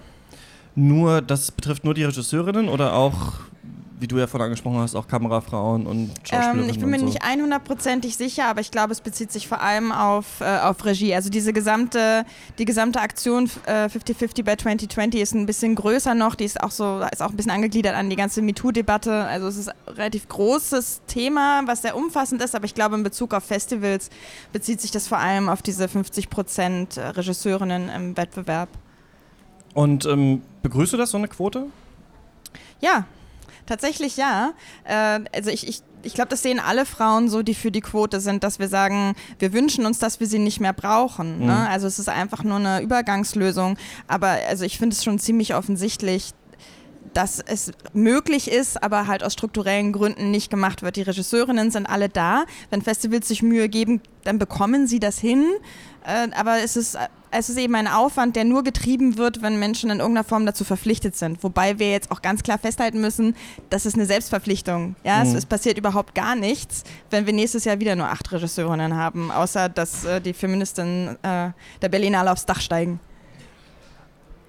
Nur, 0.76 1.22
das 1.22 1.52
betrifft 1.52 1.84
nur 1.84 1.94
die 1.94 2.04
Regisseurinnen 2.04 2.70
oder 2.70 2.94
auch 2.94 3.34
wie 4.00 4.08
du 4.08 4.18
ja 4.18 4.28
vorhin 4.28 4.46
angesprochen 4.46 4.78
hast, 4.80 4.96
auch 4.96 5.08
Kamerafrauen 5.08 5.86
und 5.86 6.12
Schauspielerinnen. 6.24 6.64
Ähm, 6.64 6.70
ich 6.70 6.80
bin 6.80 6.90
mir 6.90 7.00
so. 7.00 7.06
nicht 7.06 7.24
100%ig 7.24 8.16
sicher, 8.16 8.46
aber 8.46 8.62
ich 8.62 8.72
glaube, 8.72 8.94
es 8.94 9.02
bezieht 9.02 9.32
sich 9.32 9.48
vor 9.48 9.62
allem 9.62 9.92
auf, 9.92 10.40
äh, 10.40 10.60
auf 10.60 10.86
Regie. 10.86 11.14
Also 11.14 11.30
diese 11.30 11.52
gesamte, 11.52 12.26
die 12.58 12.66
gesamte 12.66 13.02
Aktion 13.02 13.48
50-50 13.48 14.40
äh, 14.40 14.44
bei 14.44 14.56
2020 14.56 15.22
ist 15.22 15.34
ein 15.34 15.46
bisschen 15.46 15.76
größer 15.76 16.16
noch. 16.16 16.36
Die 16.36 16.46
ist 16.46 16.62
auch 16.62 16.72
so, 16.72 17.02
ist 17.12 17.22
auch 17.22 17.32
ein 17.32 17.36
bisschen 17.36 17.52
angegliedert 17.52 17.96
an 17.96 18.10
die 18.10 18.16
ganze 18.16 18.42
MeToo-Debatte. 18.42 19.26
Also 19.26 19.48
es 19.48 19.58
ist 19.58 19.70
ein 19.70 19.94
relativ 19.96 20.30
großes 20.30 21.02
Thema, 21.08 21.64
was 21.66 21.82
sehr 21.82 21.98
umfassend 21.98 22.42
ist, 22.42 22.56
aber 22.56 22.66
ich 22.66 22.76
glaube, 22.76 22.96
in 22.96 23.04
Bezug 23.04 23.34
auf 23.34 23.44
Festivals 23.44 24.10
bezieht 24.54 24.80
sich 24.80 24.92
das 24.92 25.08
vor 25.08 25.18
allem 25.18 25.50
auf 25.50 25.62
diese 25.62 25.86
50% 25.86 27.18
Regisseurinnen 27.18 27.90
im 27.90 28.18
Wettbewerb. 28.18 28.70
Und 29.74 30.06
ähm, 30.06 30.42
begrüßt 30.64 30.94
du 30.94 30.98
das, 30.98 31.12
so 31.12 31.18
eine 31.18 31.28
Quote? 31.28 31.68
Ja, 32.82 33.06
Tatsächlich 33.70 34.18
ja. 34.18 34.54
Äh, 34.84 35.20
also 35.32 35.52
ich, 35.52 35.68
ich, 35.68 35.84
ich 36.02 36.16
glaube, 36.16 36.30
das 36.30 36.42
sehen 36.42 36.60
alle 36.60 36.88
Frauen 36.88 37.30
so, 37.30 37.44
die 37.44 37.54
für 37.54 37.70
die 37.70 37.82
Quote 37.82 38.20
sind, 38.20 38.44
dass 38.44 38.58
wir 38.58 38.68
sagen, 38.68 39.14
wir 39.38 39.54
wünschen 39.54 39.86
uns, 39.86 40.00
dass 40.00 40.20
wir 40.20 40.26
sie 40.26 40.40
nicht 40.40 40.60
mehr 40.60 40.74
brauchen. 40.74 41.38
Ne? 41.38 41.44
Mhm. 41.44 41.46
Ne? 41.46 41.70
Also 41.70 41.86
es 41.86 42.00
ist 42.00 42.10
einfach 42.10 42.44
nur 42.44 42.56
eine 42.56 42.82
Übergangslösung. 42.82 43.78
Aber 44.08 44.38
also 44.50 44.66
ich 44.66 44.80
finde 44.80 44.96
es 44.96 45.04
schon 45.04 45.20
ziemlich 45.20 45.54
offensichtlich, 45.54 46.32
dass 47.14 47.40
es 47.40 47.72
möglich 47.94 48.50
ist, 48.50 48.82
aber 48.82 49.06
halt 49.06 49.24
aus 49.24 49.34
strukturellen 49.34 49.94
Gründen 49.94 50.32
nicht 50.32 50.50
gemacht 50.50 50.82
wird. 50.82 50.96
Die 50.96 51.04
Regisseurinnen 51.04 51.70
sind 51.70 51.86
alle 51.86 52.10
da. 52.10 52.46
Wenn 52.72 52.82
Festivals 52.82 53.28
sich 53.28 53.44
Mühe 53.44 53.70
geben, 53.70 54.02
dann 54.24 54.40
bekommen 54.40 54.88
sie 54.88 55.00
das 55.00 55.20
hin. 55.20 55.46
Äh, 56.04 56.30
aber 56.36 56.58
es 56.64 56.76
ist, 56.76 56.98
es 57.32 57.50
ist 57.50 57.58
eben 57.58 57.76
ein 57.76 57.88
Aufwand, 57.88 58.36
der 58.36 58.44
nur 58.44 58.64
getrieben 58.64 59.18
wird, 59.18 59.42
wenn 59.42 59.60
Menschen 59.60 59.90
in 59.90 60.00
irgendeiner 60.00 60.24
Form 60.24 60.46
dazu 60.46 60.64
verpflichtet 60.64 61.16
sind. 61.16 61.44
Wobei 61.44 61.80
wir 61.80 61.92
jetzt 61.92 62.12
auch 62.12 62.22
ganz 62.22 62.44
klar 62.44 62.58
festhalten 62.58 63.02
müssen, 63.02 63.36
das 63.70 63.86
ist 63.86 63.96
eine 63.96 64.06
Selbstverpflichtung. 64.06 64.96
Ja, 65.04 65.24
mhm. 65.24 65.36
es, 65.36 65.46
passiert 65.46 65.78
überhaupt 65.78 66.16
gar 66.16 66.36
nichts, 66.36 66.84
wenn 67.10 67.26
wir 67.26 67.34
nächstes 67.34 67.66
Jahr 67.66 67.80
wieder 67.80 67.96
nur 67.96 68.08
acht 68.08 68.32
Regisseurinnen 68.32 68.96
haben, 68.96 69.32
außer 69.32 69.70
dass 69.70 70.06
äh, 70.06 70.22
die 70.22 70.34
Feministinnen 70.34 71.18
äh, 71.24 71.52
der 71.82 71.90
Berlinale 71.90 72.32
aufs 72.32 72.46
Dach 72.46 72.62
steigen. 72.62 73.00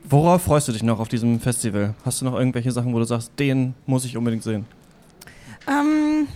Worauf 0.04 0.42
freust 0.42 0.68
du 0.68 0.72
dich 0.72 0.82
noch 0.82 0.98
auf 0.98 1.08
diesem 1.08 1.40
Festival? 1.40 1.94
Hast 2.04 2.20
du 2.20 2.24
noch 2.24 2.34
irgendwelche 2.34 2.72
Sachen, 2.72 2.92
wo 2.94 2.98
du 2.98 3.04
sagst, 3.04 3.32
den 3.38 3.74
muss 3.86 4.04
ich 4.04 4.16
unbedingt 4.16 4.42
sehen? 4.42 4.66
Ähm, 5.68 6.26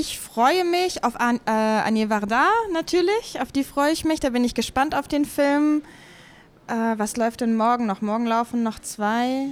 Ich 0.00 0.16
freue 0.20 0.64
mich 0.64 1.02
auf 1.02 1.18
An 1.18 1.40
äh, 1.44 1.50
Anie 1.50 2.08
Varda 2.08 2.46
natürlich, 2.72 3.40
auf 3.42 3.50
die 3.50 3.64
freue 3.64 3.90
ich 3.90 4.04
mich, 4.04 4.20
da 4.20 4.30
bin 4.30 4.44
ich 4.44 4.54
gespannt 4.54 4.94
auf 4.94 5.08
den 5.08 5.24
Film. 5.24 5.82
Äh, 6.68 6.72
was 6.96 7.16
läuft 7.16 7.40
denn 7.40 7.56
morgen 7.56 7.86
noch? 7.86 8.00
Morgen 8.00 8.24
laufen 8.24 8.62
noch 8.62 8.78
zwei. 8.78 9.46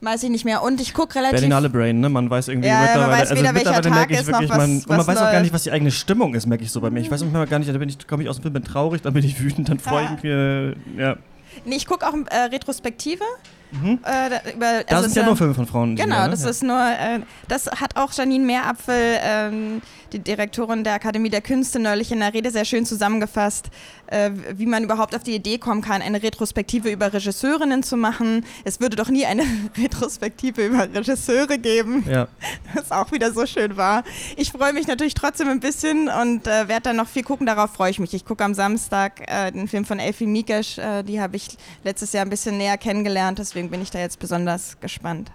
Weiß 0.00 0.22
ich 0.22 0.30
nicht 0.30 0.46
mehr. 0.46 0.62
Und 0.62 0.80
ich 0.80 0.94
gucke 0.94 1.16
relativ. 1.16 1.40
Berlinale 1.40 1.68
Brain, 1.68 2.00
ne? 2.00 2.08
Man 2.08 2.30
weiß 2.30 2.48
irgendwie 2.48 2.68
Ja, 2.68 2.72
ja, 2.72 2.78
man 2.78 2.86
mittlerweile. 2.88 3.12
weiß 3.22 3.30
also 3.32 3.42
weder, 3.42 3.54
welcher 3.54 3.70
mittlerweile 3.76 4.00
Tag 4.00 4.10
ich 4.10 4.26
wirklich, 4.26 4.48
was- 4.50 4.56
man, 4.56 4.70
und 4.78 4.88
man 4.88 5.06
weiß 5.06 5.16
auch 5.18 5.32
gar 5.32 5.40
nicht, 5.42 5.52
was 5.52 5.62
die 5.64 5.72
eigene 5.72 5.90
Stimmung 5.90 6.32
ist, 6.34 6.46
merke 6.46 6.64
ich 6.64 6.70
so 6.72 6.80
bei 6.80 6.88
mir. 6.88 7.00
Ich 7.00 7.10
weiß 7.10 7.20
manchmal 7.20 7.46
gar 7.46 7.58
nicht, 7.58 7.68
da 7.70 7.76
bin 7.76 7.90
ich, 7.90 8.06
komme 8.08 8.22
ich 8.22 8.30
aus 8.30 8.36
dem 8.38 8.42
Film, 8.42 8.54
bin 8.54 8.64
traurig, 8.64 9.02
dann 9.02 9.12
bin 9.12 9.22
ich 9.26 9.38
wütend, 9.38 9.68
dann 9.68 9.78
freue 9.78 10.04
ich 10.04 10.22
mich. 10.22 10.98
Ja. 10.98 11.16
Nee, 11.66 11.76
ich 11.76 11.86
gucke 11.86 12.08
auch 12.08 12.14
äh, 12.30 12.36
Retrospektive. 12.50 13.24
Äh, 13.72 14.30
da, 14.30 14.50
über, 14.52 14.66
Mhm. 14.66 14.84
Also 14.88 15.02
sind 15.02 15.10
es 15.10 15.14
ja 15.14 15.24
nur 15.24 15.36
Filme 15.36 15.54
von 15.54 15.66
Frauen. 15.66 15.96
die 15.96 16.02
Genau, 16.02 16.16
ja, 16.16 16.24
ne? 16.24 16.30
das 16.30 16.44
ist 16.44 16.62
nur, 16.62 16.80
äh, 16.80 17.20
das 17.48 17.66
hat 17.66 17.96
auch 17.96 18.12
Janine 18.12 18.44
Meerapfel, 18.44 19.18
ähm, 19.22 19.82
die 20.12 20.18
Direktorin 20.18 20.84
der 20.84 20.94
Akademie 20.94 21.30
der 21.30 21.40
Künste, 21.40 21.78
neulich 21.78 22.12
in 22.12 22.20
der 22.20 22.34
Rede 22.34 22.50
sehr 22.50 22.64
schön 22.64 22.84
zusammengefasst, 22.86 23.70
äh, 24.08 24.30
wie 24.54 24.66
man 24.66 24.84
überhaupt 24.84 25.14
auf 25.14 25.22
die 25.22 25.34
Idee 25.34 25.58
kommen 25.58 25.82
kann, 25.82 26.02
eine 26.02 26.22
Retrospektive 26.22 26.90
über 26.90 27.12
Regisseurinnen 27.12 27.82
zu 27.82 27.96
machen. 27.96 28.44
Es 28.64 28.80
würde 28.80 28.96
doch 28.96 29.08
nie 29.08 29.26
eine 29.26 29.44
Retrospektive 29.78 30.66
über 30.66 30.88
Regisseure 30.92 31.58
geben, 31.58 32.04
Ja. 32.08 32.28
was 32.74 32.90
auch 32.90 33.12
wieder 33.12 33.32
so 33.32 33.46
schön 33.46 33.76
war. 33.76 34.04
Ich 34.36 34.52
freue 34.52 34.72
mich 34.72 34.86
natürlich 34.86 35.14
trotzdem 35.14 35.48
ein 35.48 35.60
bisschen 35.60 36.08
und 36.08 36.46
äh, 36.46 36.68
werde 36.68 36.82
dann 36.82 36.96
noch 36.96 37.08
viel 37.08 37.22
gucken, 37.22 37.46
darauf 37.46 37.72
freue 37.72 37.90
ich 37.90 37.98
mich. 37.98 38.14
Ich 38.14 38.24
gucke 38.24 38.44
am 38.44 38.54
Samstag 38.54 39.20
äh, 39.26 39.50
den 39.52 39.68
Film 39.68 39.84
von 39.84 39.98
Elfie 39.98 40.26
Mikesh, 40.26 40.78
äh, 40.78 41.02
die 41.02 41.20
habe 41.20 41.36
ich 41.36 41.48
letztes 41.84 42.12
Jahr 42.12 42.24
ein 42.24 42.30
bisschen 42.30 42.58
näher 42.58 42.78
kennengelernt, 42.78 43.38
deswegen 43.38 43.70
bin 43.70 43.82
ich 43.82 43.90
da 43.90 43.98
jetzt 43.98 44.18
besonders 44.18 44.78
gespannt. 44.80 45.30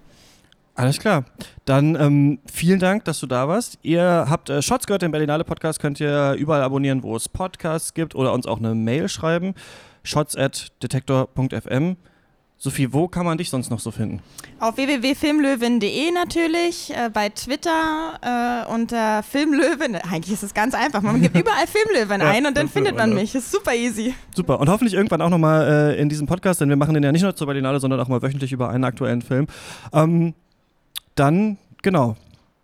Alles 0.75 0.99
klar. 0.99 1.23
Dann 1.63 1.95
ähm, 1.95 2.39
vielen 2.51 2.79
Dank, 2.79 3.05
dass 3.05 3.19
du 3.21 3.27
da 3.27 3.47
warst. 3.47 3.79
Ihr 3.81 4.25
habt 4.29 4.49
äh, 4.49 4.61
Shots 4.61 4.85
gehört, 4.85 5.01
den 5.01 5.11
Berlinale 5.11 5.45
Podcast 5.45 5.79
könnt 5.79 6.01
ihr 6.01 6.33
überall 6.33 6.61
abonnieren, 6.61 7.01
wo 7.01 7.15
es 7.15 7.29
Podcasts 7.29 7.93
gibt 7.93 8.13
oder 8.13 8.33
uns 8.33 8.45
auch 8.45 8.59
eine 8.59 8.75
Mail 8.75 9.07
schreiben. 9.07 9.55
Shots 10.03 10.35
at 10.35 10.73
detektor.fm. 10.83 11.95
Sophie, 12.57 12.93
wo 12.93 13.07
kann 13.07 13.25
man 13.25 13.37
dich 13.37 13.49
sonst 13.49 13.69
noch 13.69 13.79
so 13.79 13.91
finden? 13.91 14.21
Auf 14.59 14.77
www.filmlöwen.de 14.77 16.11
natürlich, 16.11 16.91
äh, 16.95 17.09
bei 17.09 17.29
Twitter 17.29 18.19
äh, 18.21 18.71
unter 18.73 19.23
Filmlöwen. 19.23 19.95
Eigentlich 19.95 20.33
ist 20.33 20.43
es 20.43 20.53
ganz 20.53 20.73
einfach. 20.73 21.01
Man 21.01 21.21
gibt 21.21 21.37
überall 21.39 21.67
Filmlöwen 21.67 22.21
Ja, 22.21 22.29
ein 22.29 22.45
und 22.45 22.55
dann 22.55 22.69
findet 22.69 22.95
man 22.95 23.13
mich. 23.13 23.35
Ist 23.35 23.51
super 23.51 23.75
easy. 23.75 24.13
Super. 24.33 24.59
Und 24.59 24.69
hoffentlich 24.69 24.93
irgendwann 24.93 25.21
auch 25.21 25.29
nochmal 25.29 25.93
äh, 25.95 26.01
in 26.01 26.07
diesem 26.07 26.27
Podcast, 26.27 26.61
denn 26.61 26.69
wir 26.69 26.77
machen 26.77 26.93
den 26.93 27.03
ja 27.03 27.11
nicht 27.11 27.23
nur 27.23 27.35
zur 27.35 27.47
Berlinale, 27.47 27.79
sondern 27.79 27.99
auch 27.99 28.07
mal 28.07 28.21
wöchentlich 28.21 28.53
über 28.53 28.69
einen 28.69 28.85
aktuellen 28.85 29.21
Film. 29.21 29.47
Ähm, 29.93 30.33
dann, 31.15 31.57
genau. 31.81 32.15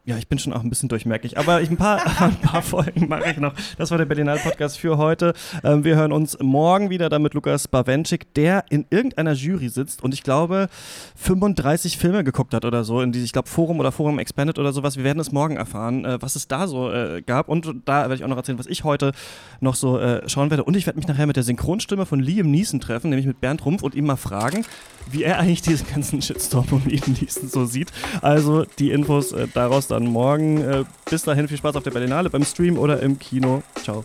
Ja, 0.04 0.18
ich 0.18 0.28
bin 0.28 0.40
schon 0.40 0.52
auch 0.52 0.64
ein 0.64 0.70
bisschen 0.72 0.90
durchmerkig, 0.90 1.38
aber 1.38 1.62
ich, 1.62 1.70
ein, 1.70 1.78
paar, 1.78 2.02
ein 2.22 2.36
paar 2.38 2.64
Folgen 2.64 3.08
mache 3.08 3.30
ich 3.30 3.38
noch. 3.38 3.54
Das 3.78 3.92
war 3.92 4.00
der 4.00 4.06
Berlinale 4.06 4.40
Podcast 4.40 4.80
für 4.80 4.98
heute. 4.98 5.34
Ähm, 5.64 5.84
wir 5.84 5.96
hören 5.96 6.12
uns 6.12 6.40
morgen 6.42 6.90
wieder 6.90 7.08
dann 7.08 7.22
mit 7.22 7.36
Lukas 7.36 7.68
Bawenschik, 7.68 8.34
der 8.34 8.66
in 8.72 8.88
irgendeiner 8.90 9.34
Jury 9.34 9.70
sitzt 9.70 10.04
und 10.04 10.16
ich 10.16 10.24
glaube 10.24 10.70
35 11.18 12.00
Filme 12.00 12.24
geguckt 12.24 12.56
hat 12.56 12.66
oder 12.66 12.84
so, 12.84 13.02
in 13.02 13.12
die, 13.12 13.24
ich 13.24 13.32
glaube 13.32 13.48
Forum 13.48 13.80
oder 13.80 13.92
Forum 13.92 14.18
Expanded 14.18 14.58
oder 14.58 14.74
sowas. 14.74 14.98
Wir 14.98 15.04
werden 15.04 15.20
es 15.20 15.32
morgen 15.32 15.56
erfahren, 15.56 16.04
äh, 16.04 16.20
was 16.20 16.36
es 16.36 16.48
da 16.48 16.68
so 16.68 16.92
äh, 16.92 17.22
gab 17.22 17.48
und 17.48 17.72
da 17.86 18.02
werde 18.02 18.16
ich 18.16 18.24
auch 18.24 18.28
noch 18.28 18.38
erzählen, 18.38 18.58
was 18.58 18.66
ich 18.66 18.84
heute 18.84 19.12
noch 19.60 19.76
so 19.76 20.00
äh, 20.00 20.28
schauen 20.28 20.50
werde. 20.50 20.64
Und 20.64 20.76
ich 20.76 20.88
werde 20.88 20.98
mich 20.98 21.08
nachher 21.08 21.28
mit 21.28 21.36
der 21.36 21.44
Synchronstimme 21.44 22.08
von 22.08 22.20
Liam 22.20 22.50
Neeson 22.50 22.80
treffen, 22.80 23.12
nämlich 23.12 23.28
mit 23.28 23.40
Bernd 23.40 23.64
Rumpf 23.66 23.84
und 23.84 23.94
ihm 23.94 24.08
mal 24.08 24.16
fragen, 24.16 24.66
wie 25.12 25.22
er 25.22 25.38
eigentlich 25.38 25.62
diesen 25.62 25.86
ganzen 25.86 26.24
Shitstorm 26.24 26.66
um 26.72 26.82
Liam 26.88 27.16
Neeson 27.20 27.48
so 27.48 27.66
sieht. 27.66 27.92
Also 28.24 28.66
die 28.80 28.90
Infos 28.90 29.32
äh, 29.32 29.48
daraus 29.54 29.92
dann 29.92 30.01
morgen. 30.08 30.62
Äh, 30.62 30.84
bis 31.10 31.24
dahin 31.24 31.48
viel 31.48 31.58
Spaß 31.58 31.76
auf 31.76 31.84
der 31.84 31.92
Berlinale 31.92 32.30
beim 32.30 32.44
Stream 32.44 32.78
oder 32.78 33.02
im 33.02 33.20
Kino. 33.20 33.64
Ciao. 33.84 34.04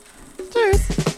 Tschüss. 0.50 1.15